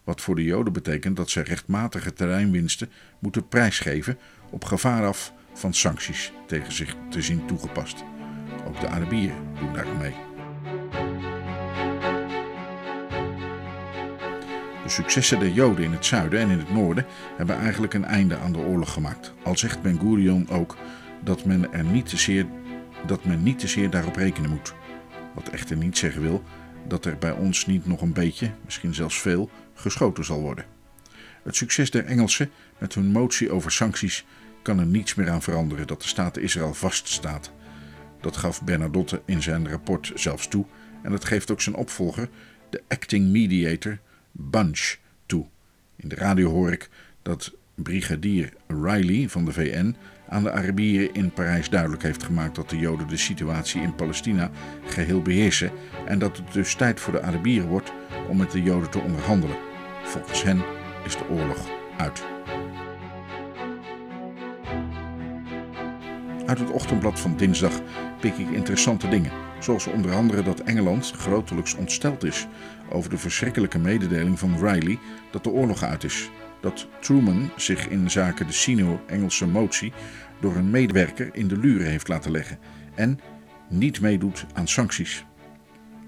[0.04, 4.18] Wat voor de Joden betekent dat ze rechtmatige terreinwinsten moeten prijsgeven
[4.50, 8.04] op gevaar af van sancties tegen zich te zien toegepast.
[8.66, 10.23] Ook de Arabieren doen daar mee.
[14.84, 17.06] De successen der Joden in het zuiden en in het noorden
[17.36, 19.34] hebben eigenlijk een einde aan de oorlog gemaakt.
[19.42, 20.76] Al zegt Ben Gurion ook
[21.22, 22.46] dat men, er niet te zeer,
[23.06, 24.74] dat men niet te zeer daarop rekenen moet.
[25.34, 26.42] Wat echter niet zeggen wil
[26.88, 30.64] dat er bij ons niet nog een beetje, misschien zelfs veel, geschoten zal worden.
[31.42, 34.24] Het succes der Engelsen met hun motie over sancties
[34.62, 37.52] kan er niets meer aan veranderen dat de staat Israël vaststaat.
[38.20, 40.64] Dat gaf Bernadotte in zijn rapport zelfs toe
[41.02, 42.28] en dat geeft ook zijn opvolger,
[42.70, 43.98] de acting mediator
[44.36, 45.46] Bunch, toe.
[45.96, 46.90] In de radio hoor ik
[47.22, 49.96] dat brigadier Riley van de VN
[50.28, 54.50] aan de Arabieren in Parijs duidelijk heeft gemaakt dat de Joden de situatie in Palestina
[54.86, 55.70] geheel beheersen
[56.06, 57.92] en dat het dus tijd voor de Arabieren wordt
[58.28, 59.56] om met de Joden te onderhandelen.
[60.02, 60.62] Volgens hen
[61.04, 62.24] is de oorlog uit.
[66.46, 67.80] Uit het ochtendblad van dinsdag
[68.20, 72.46] pik ik interessante dingen, zoals onder andere dat Engeland grotelijks ontsteld is
[72.90, 74.98] over de verschrikkelijke mededeling van Riley
[75.30, 76.30] dat de oorlog uit is.
[76.60, 79.92] Dat Truman zich in zaken de Sino-Engelse motie
[80.40, 82.58] door een medewerker in de luren heeft laten leggen
[82.94, 83.20] en
[83.68, 85.24] niet meedoet aan sancties.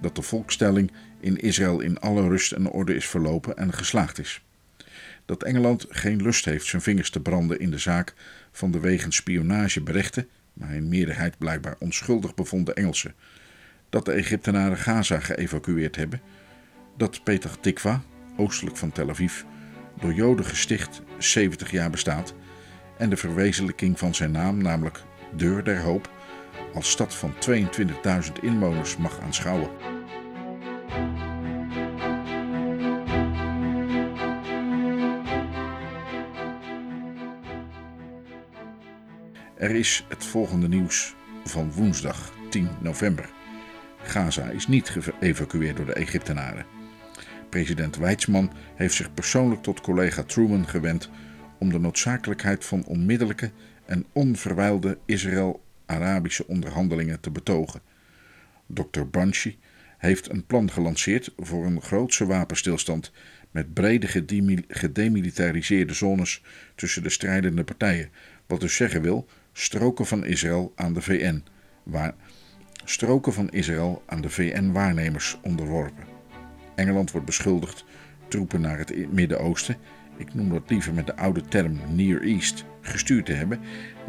[0.01, 4.45] Dat de volkstelling in Israël in alle rust en orde is verlopen en geslaagd is.
[5.25, 8.15] Dat Engeland geen lust heeft zijn vingers te branden in de zaak
[8.53, 13.15] van de wegens spionage berechte, maar in meerderheid blijkbaar onschuldig bevonden Engelsen.
[13.89, 16.21] Dat de Egyptenaren Gaza geëvacueerd hebben.
[16.97, 18.03] Dat Petah Tikva,
[18.37, 19.43] oostelijk van Tel Aviv,
[20.01, 22.35] door Joden gesticht 70 jaar bestaat
[22.99, 26.11] en de verwezenlijking van zijn naam, namelijk Deur der Hoop,
[26.75, 29.71] als stad van 22.000 inwoners mag aanschouwen.
[39.55, 43.29] Er is het volgende nieuws van woensdag 10 november.
[44.03, 46.76] Gaza is niet geëvacueerd door de Egyptenaren.
[47.49, 51.11] President Weizmann heeft zich persoonlijk tot collega Truman gewend
[51.59, 53.51] om de noodzakelijkheid van onmiddellijke
[53.87, 57.81] en onverwijlde Israël-Arabische onderhandelingen te betogen.
[58.67, 59.03] Dr.
[59.11, 59.59] Banshee
[59.99, 63.13] heeft een plan gelanceerd voor een grootse wapenstilstand
[63.51, 64.07] met brede
[64.69, 66.43] gedemilitariseerde zones
[66.75, 68.11] tussen de strijdende partijen,
[68.47, 71.43] wat dus zeggen wil stroken van Israël aan de VN,
[71.83, 72.15] waar
[72.85, 76.16] stroken van Israël aan de VN-waarnemers onderworpen.
[76.77, 77.85] Engeland wordt beschuldigd
[78.29, 79.77] troepen naar het Midden-Oosten,
[80.17, 83.61] ik noem dat liever met de oude term Near East, gestuurd te hebben,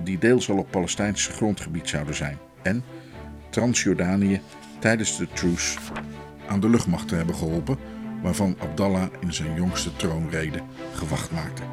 [0.04, 2.84] die deels al op Palestijns grondgebied zouden zijn, en
[3.50, 4.42] Transjordanië
[4.80, 5.80] tijdens de truce
[6.48, 7.78] aan de luchtmacht te hebben geholpen,
[8.22, 10.62] waarvan Abdallah in zijn jongste troonrede
[10.94, 11.64] gewacht maakte.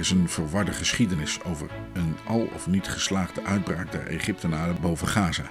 [0.00, 5.50] Is een verwarde geschiedenis over een al of niet geslaagde uitbraak der Egyptenaren boven Gaza.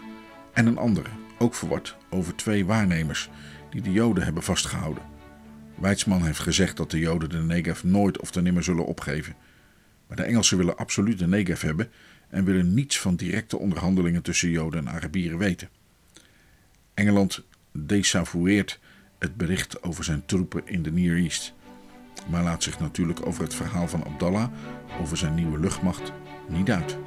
[0.54, 3.30] En een andere, ook verward, over twee waarnemers
[3.70, 5.04] die de Joden hebben vastgehouden.
[5.76, 9.36] Weizmann heeft gezegd dat de Joden de Negev nooit of te nimmer zullen opgeven.
[10.08, 11.92] Maar de Engelsen willen absoluut de Negev hebben
[12.30, 15.70] en willen niets van directe onderhandelingen tussen Joden en Arabieren weten.
[16.94, 18.80] Engeland desavoueert
[19.20, 21.54] het bericht over zijn troepen in de Near East
[22.28, 24.48] maar laat zich natuurlijk over het verhaal van Abdallah
[25.02, 26.12] over zijn nieuwe luchtmacht
[26.48, 26.98] niet uit.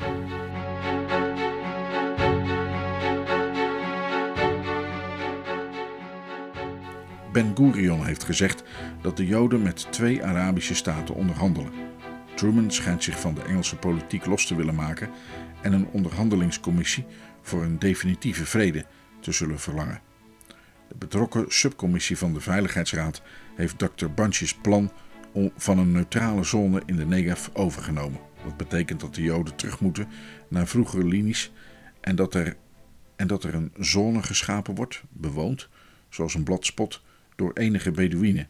[7.32, 8.62] Ben Gurion heeft gezegd
[9.00, 11.72] dat de Joden met twee Arabische staten onderhandelen.
[12.34, 15.10] Truman schijnt zich van de Engelse politiek los te willen maken
[15.60, 17.06] en een onderhandelingscommissie
[17.42, 18.84] voor een definitieve vrede
[19.20, 20.00] te zullen verlangen.
[20.88, 23.22] De betrokken subcommissie van de Veiligheidsraad
[23.54, 24.06] heeft Dr.
[24.14, 24.90] Bunches plan
[25.56, 28.20] van een neutrale zone in de Negev overgenomen.
[28.44, 30.08] Dat betekent dat de Joden terug moeten
[30.48, 31.52] naar vroegere linies
[32.00, 32.56] en dat er,
[33.16, 35.68] en dat er een zone geschapen wordt, bewoond,
[36.08, 37.02] zoals een bladspot,
[37.36, 38.48] door enige Bedouinen,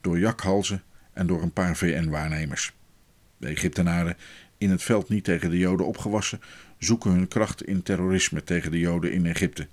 [0.00, 2.72] door jakhalzen en door een paar VN-waarnemers.
[3.36, 4.16] De Egyptenaren,
[4.58, 6.40] in het veld niet tegen de Joden opgewassen,
[6.78, 9.68] zoeken hun kracht in terrorisme tegen de Joden in Egypte.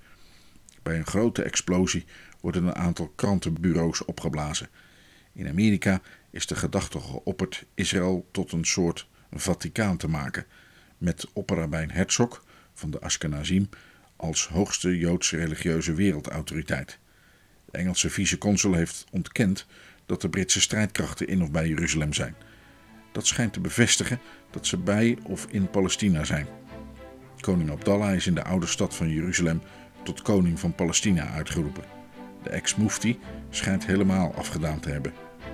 [0.84, 2.06] Bij een grote explosie
[2.42, 4.70] worden een aantal krantenbureaus opgeblazen.
[5.34, 6.02] In Amerika
[6.32, 10.46] is de gedachte geopperd Israël tot een soort Vaticaan te maken,
[10.98, 13.70] met opperrabijn Herzog van de Ashkenazim
[14.16, 17.00] als hoogste Joodse religieuze wereldautoriteit.
[17.66, 19.66] De Engelse viceconsul heeft ontkend
[20.06, 22.36] dat de Britse strijdkrachten in of bij Jeruzalem zijn.
[23.12, 24.20] Dat schijnt te bevestigen
[24.52, 26.48] dat ze bij of in Palestina zijn.
[27.40, 29.62] Koning Abdallah is in de oude stad van Jeruzalem
[30.04, 31.84] tot koning van Palestina uitgeroepen.
[32.44, 33.20] De ex-mufti
[33.50, 35.14] schijnt helemaal afgedaan te hebben.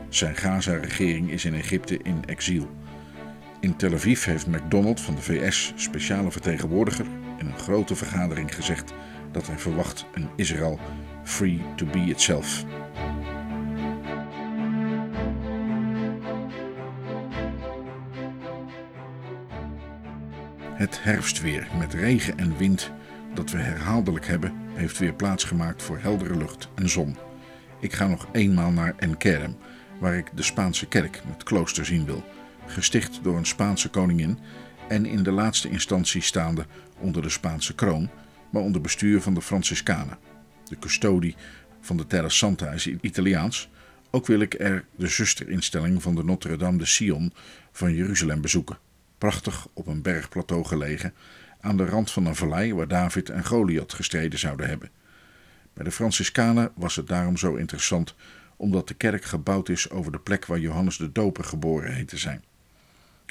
[0.09, 2.69] Zijn Gaza-regering is in Egypte in exil.
[3.59, 7.05] In Tel Aviv heeft McDonald van de VS speciale vertegenwoordiger
[7.39, 8.93] in een grote vergadering gezegd
[9.31, 10.79] dat hij verwacht een Israël
[11.23, 12.65] free to be itself.
[20.75, 22.91] Het herfstweer met regen en wind
[23.33, 27.17] dat we herhaaldelijk hebben, heeft weer plaatsgemaakt voor heldere lucht en zon.
[27.79, 29.55] Ik ga nog eenmaal naar Enkerem,
[29.99, 32.23] waar ik de Spaanse kerk met klooster zien wil,
[32.65, 34.39] gesticht door een Spaanse koningin
[34.87, 36.65] en in de laatste instantie staande
[36.99, 38.09] onder de Spaanse kroon,
[38.49, 40.17] maar onder bestuur van de Franciscanen.
[40.63, 41.35] De custodie
[41.81, 43.69] van de Terra Santa is Italiaans.
[44.11, 47.33] Ook wil ik er de zusterinstelling van de Notre-Dame de Sion
[47.71, 48.77] van Jeruzalem bezoeken.
[49.17, 51.13] Prachtig op een bergplateau gelegen,
[51.59, 54.89] aan de rand van een vallei waar David en Goliath gestreden zouden hebben.
[55.73, 58.15] Bij de Franciscanen was het daarom zo interessant
[58.55, 62.17] omdat de kerk gebouwd is over de plek waar Johannes de Doper geboren heet te
[62.17, 62.43] zijn.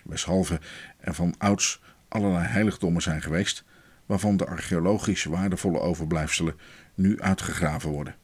[0.04, 0.60] Weshalve
[0.98, 3.64] er van ouds allerlei heiligdommen zijn geweest,
[4.06, 6.56] waarvan de archeologisch waardevolle overblijfselen
[6.94, 8.14] nu uitgegraven worden.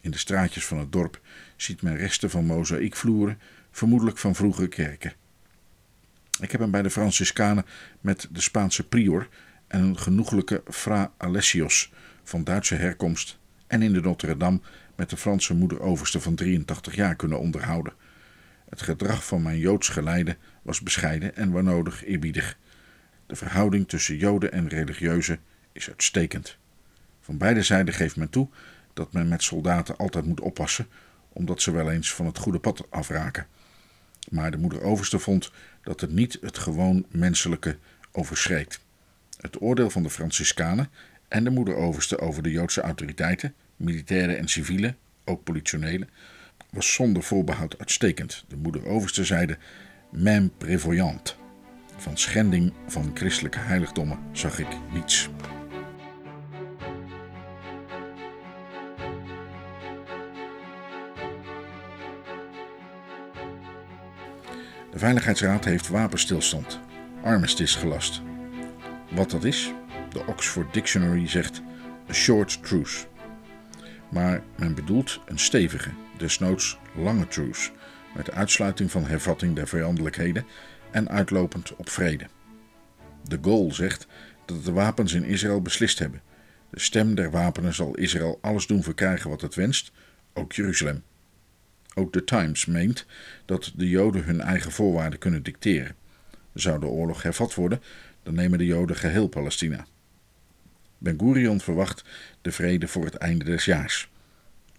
[0.00, 1.20] In de straatjes van het dorp
[1.56, 3.38] ziet men resten van mozaïekvloeren,
[3.70, 5.12] vermoedelijk van vroegere kerken.
[6.40, 7.66] Ik heb hem bij de Franciscanen
[8.00, 9.28] met de Spaanse prior
[9.66, 11.92] en een genoeglijke Fra Alessios
[12.24, 14.60] van Duitse herkomst en in de Notre-Dame
[14.98, 17.92] met de Franse moederoverste van 83 jaar kunnen onderhouden.
[18.68, 22.58] Het gedrag van mijn Joods geleide was bescheiden en waar nodig eerbiedig.
[23.26, 25.40] De verhouding tussen Joden en religieuzen
[25.72, 26.56] is uitstekend.
[27.20, 28.48] Van beide zijden geeft men toe
[28.94, 30.86] dat men met soldaten altijd moet oppassen,
[31.28, 33.46] omdat ze wel eens van het goede pad afraken.
[34.30, 37.76] Maar de moederoverste vond dat het niet het gewoon menselijke
[38.12, 38.80] overschreed.
[39.40, 40.90] Het oordeel van de Franciscanen
[41.28, 46.06] en de moederoverste over de Joodse autoriteiten, militaire en civiele, ook politionele,
[46.70, 48.44] was zonder voorbehoud uitstekend.
[48.48, 49.58] De moederoverste zeide:
[50.10, 51.36] Même prévoyant.
[51.96, 55.28] Van schending van christelijke heiligdommen zag ik niets.
[64.90, 66.80] De Veiligheidsraad heeft wapenstilstand,
[67.22, 68.22] armistice gelast.
[69.10, 69.72] Wat dat is?
[70.10, 71.62] De Oxford Dictionary zegt
[72.10, 73.06] a short truce.
[74.08, 77.70] Maar men bedoelt een stevige, desnoods lange truce,
[78.16, 80.46] met uitsluiting van hervatting der vijandelijkheden
[80.90, 82.26] en uitlopend op vrede.
[83.24, 84.06] De Gaulle zegt
[84.44, 86.22] dat de wapens in Israël beslist hebben.
[86.70, 89.92] De stem der wapenen zal Israël alles doen verkrijgen wat het wenst,
[90.32, 91.02] ook Jeruzalem.
[91.94, 93.06] Ook de Times meent
[93.44, 95.96] dat de Joden hun eigen voorwaarden kunnen dicteren.
[96.54, 97.82] Zou de oorlog hervat worden,
[98.22, 99.86] dan nemen de Joden geheel Palestina.
[100.98, 102.04] Ben Gurion verwacht
[102.42, 104.08] de vrede voor het einde des jaars.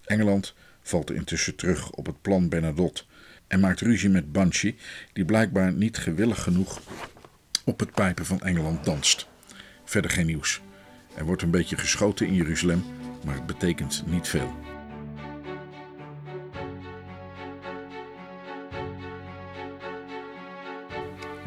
[0.05, 3.03] Engeland valt intussen terug op het plan Bernadotte
[3.47, 4.75] en maakt ruzie met Banshee,
[5.13, 6.81] die blijkbaar niet gewillig genoeg
[7.65, 9.27] op het pijpen van Engeland danst.
[9.83, 10.61] Verder geen nieuws.
[11.15, 12.83] Er wordt een beetje geschoten in Jeruzalem,
[13.25, 14.53] maar het betekent niet veel.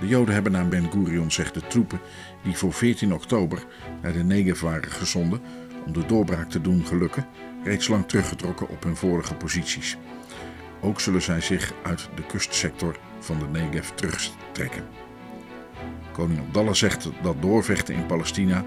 [0.01, 2.01] De Joden hebben naar Ben Gurion, zegt de troepen
[2.43, 3.65] die voor 14 oktober
[4.03, 5.41] naar de Negev waren gezonden
[5.87, 7.27] om de doorbraak te doen gelukken,
[7.65, 9.97] reeds lang teruggetrokken op hun vorige posities.
[10.81, 14.85] Ook zullen zij zich uit de kustsector van de Negev terugtrekken.
[16.13, 18.65] Koning Abdallah zegt dat doorvechten in Palestina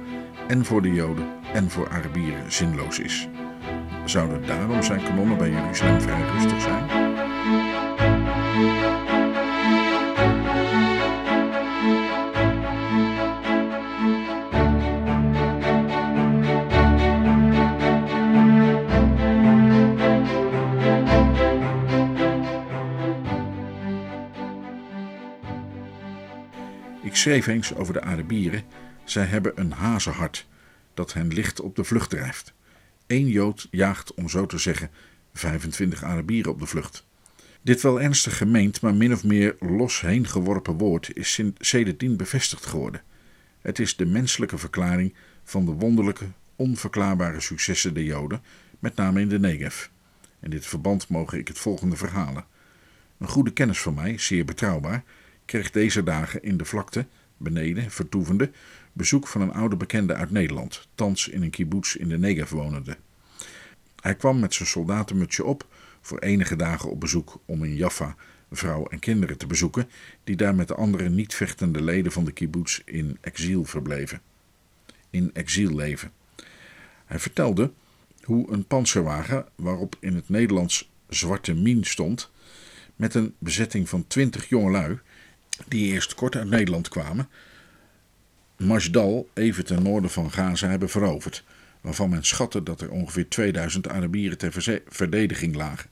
[0.47, 3.27] en voor de Joden en voor Arabieren zinloos is.
[4.05, 7.04] Zouden daarom zijn kanonnen bij Jeruzalem vrij rustig zijn?
[27.15, 28.63] Ik schreef eens over de Arabieren.
[29.03, 30.47] Zij hebben een hazenhart
[30.93, 32.53] dat hen licht op de vlucht drijft.
[33.07, 34.91] Eén Jood jaagt, om zo te zeggen,
[35.33, 37.05] 25 Arabieren op de vlucht.
[37.61, 42.65] Dit wel ernstig gemeend, maar min of meer los heen geworpen woord is sedertdien bevestigd
[42.65, 43.01] geworden.
[43.61, 45.13] Het is de menselijke verklaring
[45.43, 48.43] van de wonderlijke, onverklaarbare successen der Joden,
[48.79, 49.87] met name in de Negev.
[50.41, 52.45] In dit verband mogen ik het volgende verhalen.
[53.17, 55.03] Een goede kennis van mij, zeer betrouwbaar,
[55.45, 57.05] kreeg deze dagen in de vlakte,
[57.37, 58.51] beneden, vertoevende,
[58.93, 62.97] bezoek van een oude bekende uit Nederland, thans in een kibbutz in de Negev wonende.
[64.01, 65.67] Hij kwam met zijn soldatenmutsje op
[66.01, 68.15] voor enige dagen op bezoek om in Jaffa
[68.51, 69.89] vrouw en kinderen te bezoeken,
[70.23, 74.21] die daar met de andere niet vechtende leden van de kibbutz in exil verbleven.
[75.09, 76.11] In exil leven.
[77.05, 77.71] Hij vertelde
[78.23, 82.31] hoe een panzerwagen, waarop in het Nederlands zwarte mien stond,
[82.95, 84.99] met een bezetting van twintig jongelui
[85.67, 87.29] die eerst kort uit Nederland kwamen,
[88.57, 91.43] Masdal, even ten noorden van Gaza, hebben veroverd,
[91.81, 95.89] waarvan men schatte dat er ongeveer 2000 Arabieren ter verdediging lagen.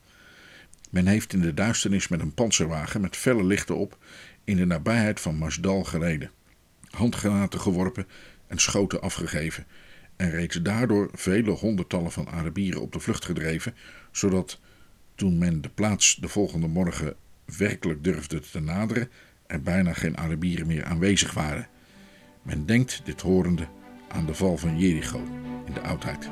[0.90, 3.98] Men heeft in de duisternis met een panzerwagen met felle lichten op
[4.44, 6.32] in de nabijheid van Masdal gereden,
[6.90, 8.08] handgranaten geworpen
[8.48, 9.66] en schoten afgegeven
[10.16, 13.76] en reeds daardoor vele honderdtallen van Arabieren op de vlucht gedreven,
[14.12, 14.60] zodat
[15.16, 17.16] toen men de plaats de volgende morgen
[17.58, 19.10] werkelijk durfde te naderen,
[19.54, 21.68] er bijna geen Arabieren meer aanwezig waren.
[22.42, 23.68] Men denkt, dit horende,
[24.08, 25.22] aan de val van Jericho
[25.66, 26.30] in de oudheid.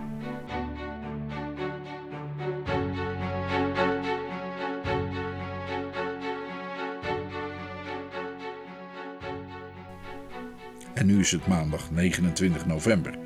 [10.93, 13.17] En nu is het maandag 29 november.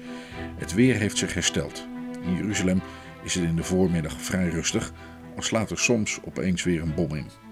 [0.57, 1.87] Het weer heeft zich hersteld.
[2.21, 2.81] In Jeruzalem
[3.23, 4.91] is het in de voormiddag vrij rustig,
[5.35, 7.44] al slaat er soms opeens weer een bom in.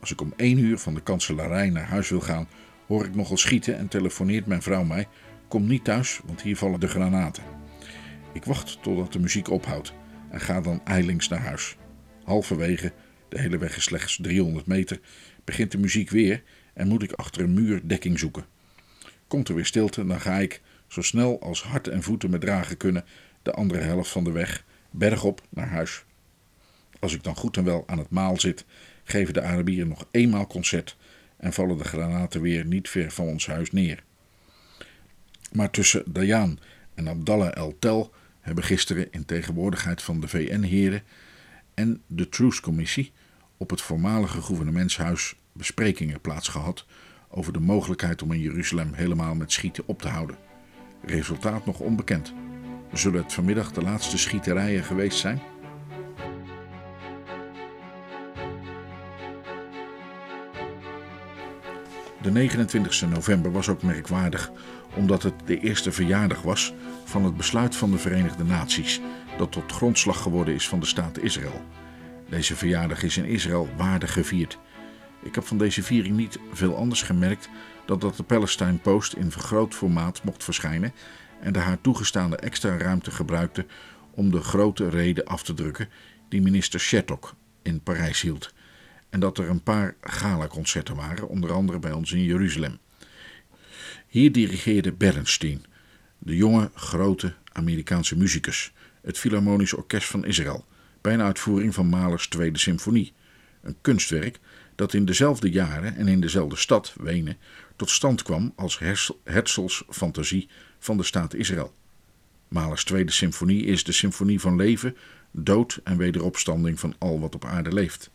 [0.00, 2.48] Als ik om 1 uur van de kanselarij naar huis wil gaan,
[2.86, 5.08] hoor ik nogal schieten en telefoneert mijn vrouw mij:
[5.48, 7.42] Kom niet thuis, want hier vallen de granaten.
[8.32, 9.92] Ik wacht totdat de muziek ophoudt
[10.30, 11.76] en ga dan eilings naar huis.
[12.24, 12.92] Halverwege,
[13.28, 15.00] de hele weg is slechts 300 meter,
[15.44, 16.42] begint de muziek weer
[16.74, 18.44] en moet ik achter een muur dekking zoeken.
[19.26, 22.76] Komt er weer stilte, dan ga ik, zo snel als hart en voeten me dragen
[22.76, 23.04] kunnen,
[23.42, 26.04] de andere helft van de weg bergop naar huis.
[27.00, 28.64] Als ik dan goed en wel aan het maal zit,
[29.08, 30.96] geven de Arabieren nog eenmaal concert
[31.36, 34.02] en vallen de granaten weer niet ver van ons huis neer.
[35.52, 36.58] Maar tussen Dayan
[36.94, 41.02] en Abdallah El Tel hebben gisteren in tegenwoordigheid van de VN-heren
[41.74, 43.12] en de Truce-commissie
[43.56, 46.86] op het voormalige gouvernementshuis besprekingen plaatsgehad
[47.28, 50.36] over de mogelijkheid om in Jeruzalem helemaal met schieten op te houden.
[51.04, 52.32] Resultaat nog onbekend.
[52.92, 55.40] Zullen het vanmiddag de laatste schieterijen geweest zijn?
[62.26, 64.50] De 29 november was ook merkwaardig,
[64.94, 66.74] omdat het de eerste verjaardag was
[67.04, 69.00] van het besluit van de Verenigde Naties,
[69.38, 71.64] dat tot grondslag geworden is van de staat Israël.
[72.28, 74.58] Deze verjaardag is in Israël waardig gevierd.
[75.22, 77.48] Ik heb van deze viering niet veel anders gemerkt
[77.84, 80.92] dan dat de Palestine Post in vergroot formaat mocht verschijnen
[81.40, 83.66] en de haar toegestaande extra ruimte gebruikte
[84.10, 85.88] om de grote reden af te drukken
[86.28, 88.54] die minister Shertok in Parijs hield
[89.10, 92.78] en dat er een paar gala-concerten waren, onder andere bij ons in Jeruzalem.
[94.06, 95.64] Hier dirigeerde Bernstein,
[96.18, 100.64] de jonge, grote Amerikaanse muzikus, het Philharmonisch Orkest van Israël,
[101.00, 103.12] bij een uitvoering van Mahlers Tweede Symfonie.
[103.62, 104.38] Een kunstwerk
[104.74, 107.36] dat in dezelfde jaren en in dezelfde stad, Wenen,
[107.76, 108.78] tot stand kwam als
[109.24, 110.48] Herzls fantasie
[110.78, 111.74] van de staat Israël.
[112.48, 114.96] Mahlers Tweede Symfonie is de symfonie van leven,
[115.30, 118.10] dood en wederopstanding van al wat op aarde leeft.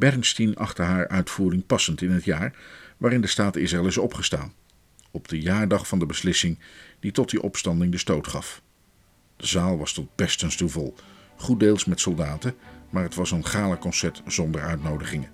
[0.00, 2.54] Bernstein achtte haar uitvoering passend in het jaar
[2.96, 4.52] waarin de staat Israël is opgestaan,
[5.10, 6.58] op de jaardag van de beslissing
[7.00, 8.62] die tot die opstanding de stoot gaf.
[9.36, 10.94] De zaal was tot bestens toe vol,
[11.36, 12.54] goed deels met soldaten,
[12.90, 15.30] maar het was een gala-concert zonder uitnodigingen.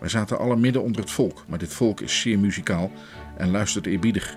[0.00, 2.92] Wij zaten alle midden onder het volk, maar dit volk is zeer muzikaal
[3.36, 4.36] en luistert eerbiedig.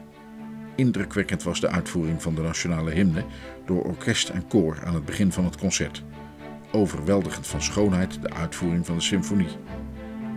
[0.75, 3.25] Indrukwekkend was de uitvoering van de nationale hymne
[3.65, 6.03] door orkest en koor aan het begin van het concert
[6.71, 9.57] overweldigend van schoonheid de uitvoering van de symfonie.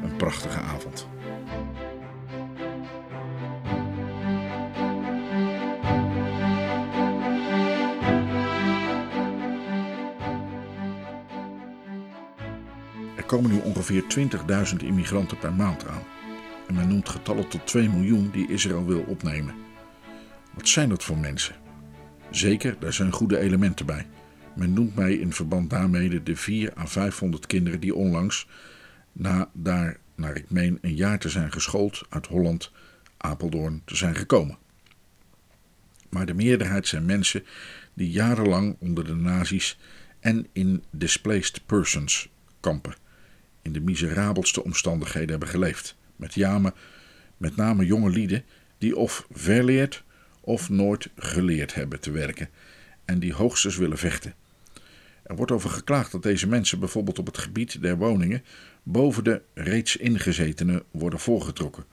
[0.03, 1.09] Een prachtige avond.
[13.17, 14.05] Er komen nu ongeveer
[14.73, 16.03] 20.000 immigranten per maand aan.
[16.69, 19.55] En men noemt getallen tot 2 miljoen die Israël wil opnemen.
[20.55, 21.55] Wat zijn dat voor mensen?
[22.31, 24.07] Zeker, daar zijn goede elementen bij.
[24.55, 28.49] Men noemt mij in verband daarmee de 4 à 500 kinderen die onlangs,
[29.13, 32.73] na daar naar ik meen een jaar te zijn geschoold uit Holland,
[33.17, 34.59] Apeldoorn te zijn gekomen.
[36.09, 37.45] Maar de meerderheid zijn mensen
[37.95, 39.79] die jarenlang onder de nazi's
[40.21, 42.29] en in displaced persons
[42.61, 42.95] kampen,
[43.63, 45.97] in de miserabelste omstandigheden hebben geleefd.
[46.17, 46.75] Met, jame,
[47.37, 48.45] met name jonge lieden
[48.79, 50.05] die of verleerd
[50.41, 52.49] of nooit geleerd hebben te werken
[53.05, 54.35] en die hoogstens willen vechten.
[55.23, 58.45] Er wordt over geklaagd dat deze mensen bijvoorbeeld op het gebied der woningen
[58.83, 61.85] boven de reeds ingezetenen worden voorgetrokken.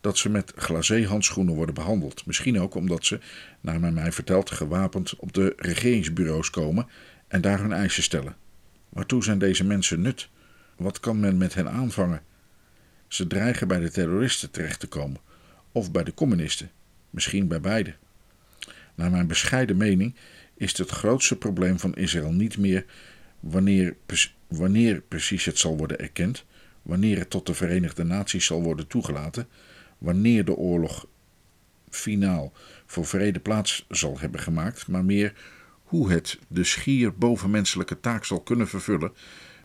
[0.00, 2.26] Dat ze met glacé-handschoenen worden behandeld.
[2.26, 3.20] Misschien ook omdat ze,
[3.60, 6.86] naar men mij vertelt, gewapend op de regeringsbureaus komen
[7.28, 8.36] en daar hun eisen stellen.
[8.88, 10.28] Waartoe zijn deze mensen nut?
[10.76, 12.22] Wat kan men met hen aanvangen?
[13.08, 15.20] Ze dreigen bij de terroristen terecht te komen,
[15.72, 16.70] of bij de communisten,
[17.10, 17.94] misschien bij beide.
[18.94, 20.14] Naar mijn bescheiden mening
[20.56, 22.84] is het grootste probleem van Israël niet meer
[23.40, 23.96] wanneer,
[24.46, 26.44] wanneer precies het zal worden erkend,
[26.82, 29.48] wanneer het tot de Verenigde Naties zal worden toegelaten,
[29.98, 31.06] wanneer de oorlog
[31.90, 32.52] finaal
[32.86, 35.32] voor vrede plaats zal hebben gemaakt, maar meer
[35.82, 39.12] hoe het de schier bovenmenselijke taak zal kunnen vervullen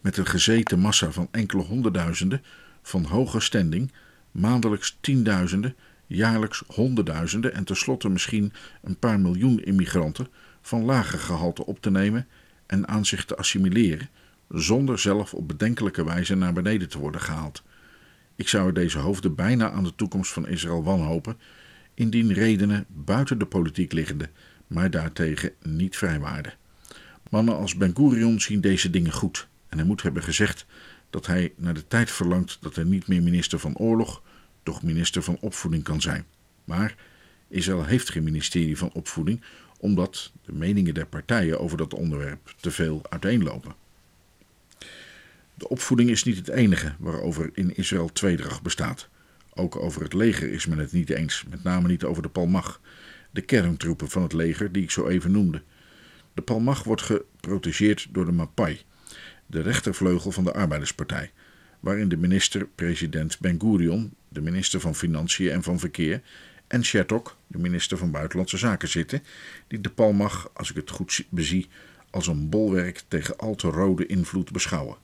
[0.01, 2.43] met een gezeten massa van enkele honderdduizenden
[2.81, 3.91] van hoge standing,
[4.31, 5.76] maandelijks tienduizenden,
[6.07, 10.27] jaarlijks honderdduizenden en tenslotte misschien een paar miljoen immigranten
[10.61, 12.27] van lager gehalte op te nemen
[12.65, 14.09] en aan zich te assimileren,
[14.49, 17.63] zonder zelf op bedenkelijke wijze naar beneden te worden gehaald.
[18.35, 21.38] Ik zou deze hoofden bijna aan de toekomst van Israël wanhopen,
[21.93, 24.29] indien redenen buiten de politiek liggende
[24.71, 26.53] maar daartegen niet vrijwaarden.
[27.29, 30.65] Mannen als Ben Gurion zien deze dingen goed en hij moet hebben gezegd
[31.09, 34.21] dat hij naar de tijd verlangt dat hij niet meer minister van Oorlog,
[34.63, 36.25] doch minister van Opvoeding kan zijn.
[36.63, 36.95] Maar
[37.47, 39.41] Israël heeft geen ministerie van Opvoeding,
[39.81, 43.75] omdat de meningen der partijen over dat onderwerp te veel uiteenlopen.
[45.53, 49.09] De opvoeding is niet het enige waarover in Israël tweedracht bestaat.
[49.53, 52.81] Ook over het leger is men het niet eens, met name niet over de Palmach,
[53.31, 55.61] de kerntroepen van het leger die ik zo even noemde.
[56.33, 58.81] De Palmach wordt geprotegeerd door de Mapai,
[59.45, 61.31] de rechtervleugel van de Arbeiderspartij,
[61.79, 66.21] waarin de minister-president Ben Gurion, de minister van Financiën en van Verkeer,
[66.72, 69.23] en Shertok, de minister van Buitenlandse Zaken, zitten,
[69.68, 71.69] die de Palmach, als ik het goed bezie,
[72.10, 74.98] als een bolwerk tegen al te rode invloed beschouwen.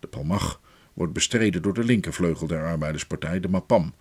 [0.00, 0.60] De Palmach
[0.92, 3.94] wordt bestreden door de linkervleugel der Arbeiderspartij, de Mapam,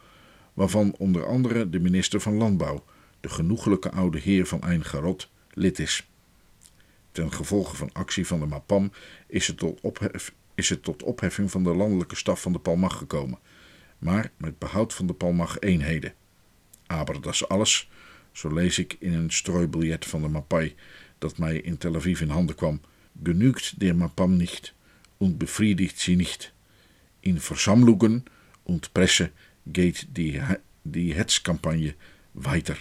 [0.54, 2.86] waarvan onder andere de minister van Landbouw,
[3.20, 6.08] de genoegelijke oude heer van Ein Garot, lid is.
[7.12, 8.92] Ten gevolge van actie van de Mapam
[9.28, 9.80] is het, tot
[10.56, 13.40] is het tot opheffing van de landelijke staf van de Palmach gekomen,
[13.98, 15.58] maar met behoud van de Palmach
[16.94, 17.90] Aber dat alles,
[18.32, 20.76] zo lees ik in een strooibiljet van de Mapai
[21.18, 22.82] dat mij in Tel Aviv in handen kwam.
[23.24, 24.74] Genügt der Mapam nicht
[25.18, 26.54] und befriedigt sie nicht.
[27.20, 28.24] In Versammlungen
[28.64, 29.32] und Presse
[29.64, 30.42] geht die,
[30.82, 31.94] die Hetzkampagne
[32.32, 32.78] weiter.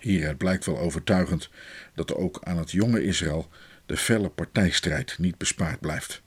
[0.00, 1.50] Hieruit blijkt wel overtuigend
[1.94, 3.48] dat ook aan het jonge Israël
[3.86, 6.22] de felle partijstrijd niet bespaard blijft.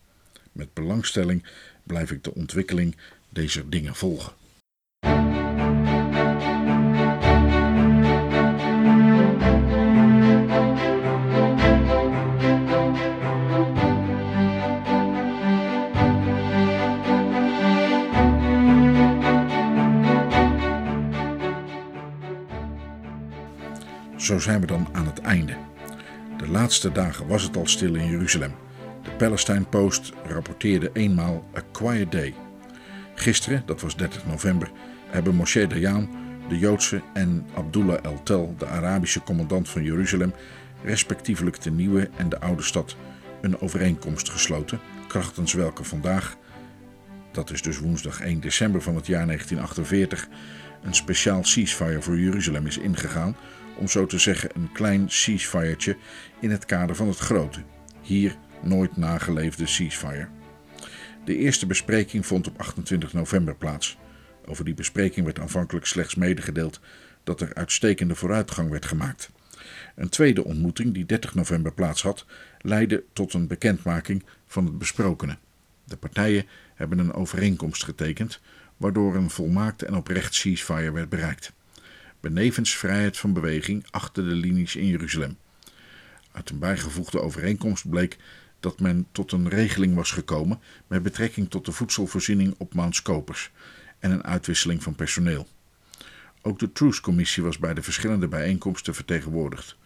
[0.52, 1.46] Met belangstelling
[1.84, 2.96] blijf ik de ontwikkeling
[3.30, 4.34] deze dingen volgen.
[24.28, 25.54] Zo zijn we dan aan het einde.
[26.38, 28.52] De laatste dagen was het al stil in Jeruzalem.
[29.04, 32.34] De Palestine Post rapporteerde eenmaal A Quiet Day.
[33.16, 34.72] Gisteren, dat was 30 november,
[35.10, 36.10] hebben Moshe Dayan,
[36.50, 40.34] de Joodse, en Abdullah El Tel, de Arabische commandant van Jeruzalem,
[40.84, 42.96] respectievelijk de nieuwe en de oude stad,
[43.42, 46.38] een overeenkomst gesloten, krachtens welke vandaag,
[47.32, 50.28] dat is dus woensdag 1 december van het jaar 1948,
[50.84, 53.36] een speciaal ceasefire voor Jeruzalem is ingegaan
[53.78, 55.98] om zo te zeggen een klein ceasefiretje
[56.40, 57.60] in het kader van het grote,
[58.02, 60.28] hier nooit nageleefde ceasefire.
[61.26, 63.98] De eerste bespreking vond op 28 november plaats.
[64.46, 66.80] Over die bespreking werd aanvankelijk slechts medegedeeld
[67.24, 69.30] dat er uitstekende vooruitgang werd gemaakt.
[69.96, 72.26] Een tweede ontmoeting, die 30 november plaats had,
[72.62, 75.38] leidde tot een bekendmaking van het besprokene.
[75.84, 76.46] De partijen
[76.76, 78.40] hebben een overeenkomst getekend,
[78.78, 81.54] waardoor een volmaakte en oprecht ceasefire werd bereikt
[82.20, 85.38] benevens vrijheid van beweging achter de linies in Jeruzalem.
[86.32, 88.18] Uit een bijgevoegde overeenkomst bleek
[88.60, 93.52] dat men tot een regeling was gekomen met betrekking tot de voedselvoorziening op Mount Scopus
[94.00, 95.48] en een uitwisseling van personeel.
[96.42, 99.78] Ook de Truce-commissie was bij de verschillende bijeenkomsten vertegenwoordigd.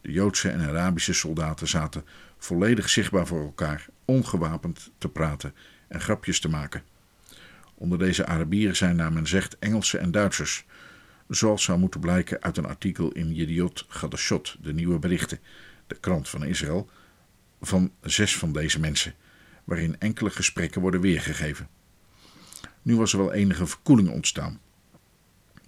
[0.00, 2.04] De Joodse en Arabische soldaten zaten
[2.38, 5.54] volledig zichtbaar voor elkaar, ongewapend te praten
[5.88, 6.82] en grapjes te maken.
[7.74, 10.64] Onder deze Arabieren zijn naar men zegt Engelsen en Duitsers,
[11.28, 15.38] zoals zou moeten blijken uit een artikel in Yediot Gadashot, de nieuwe berichten,
[15.86, 16.90] de krant van Israël,
[17.60, 19.14] van zes van deze mensen,
[19.64, 21.68] waarin enkele gesprekken worden weergegeven.
[22.82, 24.60] Nu was er wel enige verkoeling ontstaan.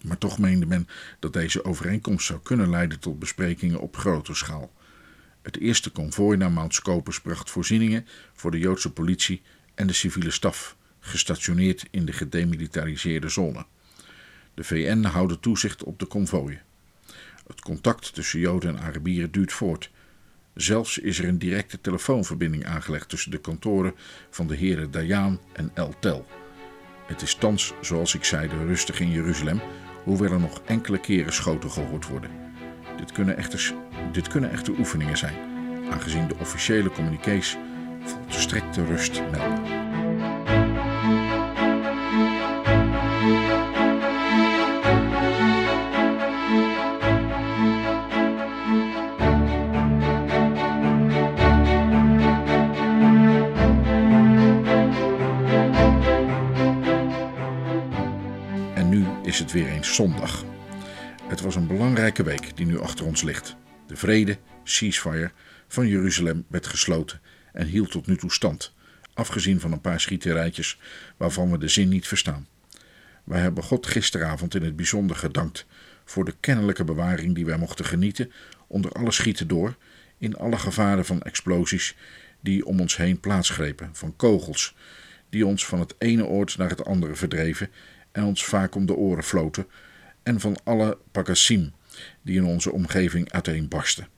[0.02, 4.72] Maar toch meende men dat deze overeenkomst zou kunnen leiden tot besprekingen op grote schaal.
[5.42, 6.82] Het eerste konvooi naar Mount
[7.22, 9.42] bracht voorzieningen voor de Joodse politie
[9.74, 13.66] en de civiele staf, gestationeerd in de gedemilitariseerde zone.
[14.58, 16.60] De VN houdt toezicht op de konvooien.
[17.46, 19.90] Het contact tussen Joden en Arabieren duurt voort.
[20.54, 23.94] Zelfs is er een directe telefoonverbinding aangelegd tussen de kantoren
[24.30, 26.26] van de heren Dayan en El Tel.
[27.06, 29.60] Het is thans, zoals ik zei, rustig in Jeruzalem,
[30.04, 32.30] hoewel er nog enkele keren schoten gehoord worden.
[32.96, 33.74] Dit kunnen echter,
[34.12, 35.36] dit kunnen echter oefeningen zijn,
[35.90, 37.56] aangezien de officiële communiqués
[38.28, 39.87] volstrekte rust melden.
[59.52, 60.44] Weer eens zondag.
[61.28, 63.56] Het was een belangrijke week die nu achter ons ligt.
[63.86, 65.30] De vrede, ceasefire,
[65.68, 67.20] van Jeruzalem werd gesloten
[67.52, 68.74] en hield tot nu toe stand,
[69.14, 70.78] afgezien van een paar schieterijtjes
[71.16, 72.46] waarvan we de zin niet verstaan.
[73.24, 75.66] Wij hebben God gisteravond in het bijzonder gedankt
[76.04, 78.32] voor de kennelijke bewaring die wij mochten genieten
[78.66, 79.76] onder alle schieten door,
[80.18, 81.96] in alle gevaren van explosies
[82.40, 84.74] die om ons heen plaatsgrepen, van kogels
[85.28, 87.70] die ons van het ene oord naar het andere verdreven
[88.12, 89.66] en ons vaak om de oren floten,
[90.22, 91.72] en van alle pakassim
[92.22, 94.08] die in onze omgeving uiteenbarsten.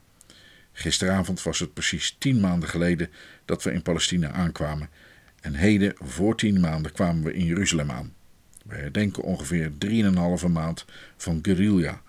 [0.72, 3.10] Gisteravond was het precies tien maanden geleden
[3.44, 4.88] dat we in Palestina aankwamen,
[5.40, 8.14] en heden, voor tien maanden, kwamen we in Jeruzalem aan.
[8.64, 10.84] We herdenken ongeveer drieënhalve maand
[11.16, 12.02] van guerrilla,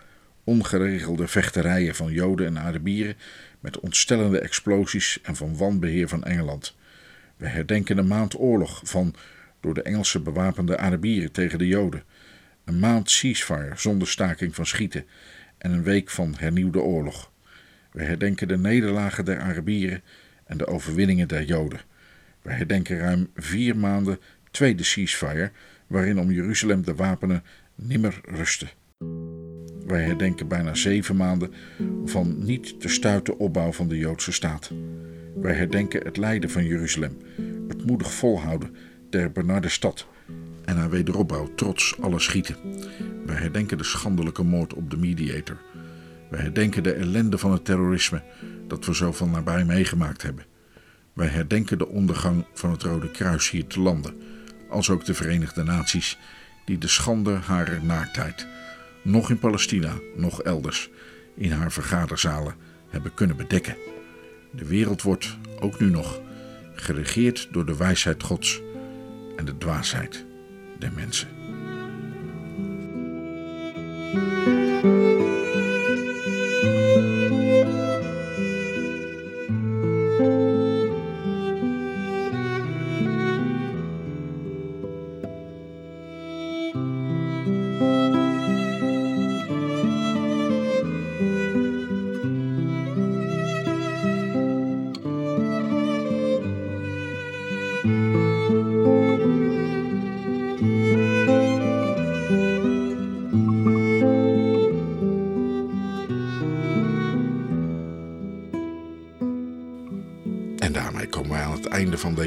[0.44, 3.16] ongeregelde vechterijen van Joden en Arabieren
[3.60, 6.76] met ontstellende explosies en van wanbeheer van Engeland.
[7.38, 9.16] We herdenken een maand oorlog van
[9.62, 12.04] door de Engelse bewapende Arabieren tegen de Joden,
[12.66, 15.06] een maand ceasefire zonder staking van schieten
[15.58, 17.32] en een week van hernieuwde oorlog.
[17.92, 20.02] We herdenken de nederlagen der Arabieren
[20.46, 21.80] en de overwinningen der Joden.
[22.42, 24.20] We herdenken ruim vier maanden
[24.52, 25.52] tweede ceasefire,
[25.88, 27.44] waarin om Jeruzalem de wapenen
[27.76, 28.70] nimmer rusten.
[29.86, 31.54] Wij herdenken bijna zeven maanden
[32.06, 34.72] van niet te stuiten opbouw van de Joodse staat.
[35.36, 37.18] Wij herdenken het lijden van Jeruzalem,
[37.68, 38.76] het moedig volhouden
[39.12, 40.08] der benarde stad
[40.66, 42.56] en haar wederopbouw trots alle schieten.
[43.26, 45.58] Wij herdenken de schandelijke moord op de mediator.
[46.30, 48.24] Wij herdenken de ellende van het terrorisme
[48.68, 50.46] dat we zo van nabij meegemaakt hebben.
[51.14, 54.14] Wij herdenken de ondergang van het Rode Kruis hier te landen,
[54.70, 56.18] als ook de Verenigde Naties,
[56.66, 58.48] die de schande harer naaktheid,
[59.02, 60.90] nog in Palestina, nog elders,
[61.36, 62.56] in haar vergaderzalen
[62.90, 63.76] hebben kunnen bedekken.
[64.52, 66.22] De wereld wordt, ook nu nog,
[66.76, 68.62] geregeerd door de wijsheid Gods
[69.42, 70.26] en de dwaasheid
[70.80, 71.41] der mensen.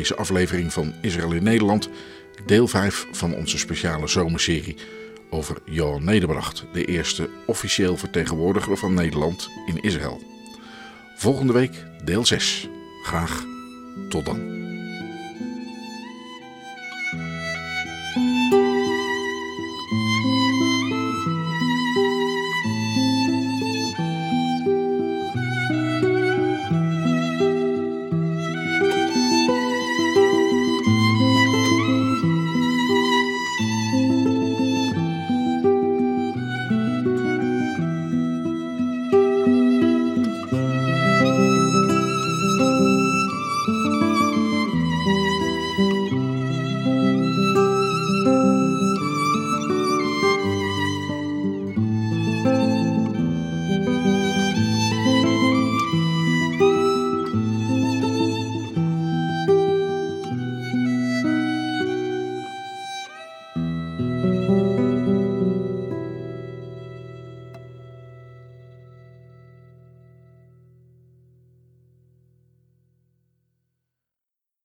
[0.05, 1.89] Deze aflevering van Israël in Nederland,
[2.47, 4.77] deel 5 van onze speciale zomerserie
[5.31, 10.23] over Johan Nederbracht, de eerste officieel vertegenwoordiger van Nederland in Israël.
[11.17, 12.69] Volgende week deel 6.
[13.03, 13.45] Graag
[14.09, 14.54] tot dan.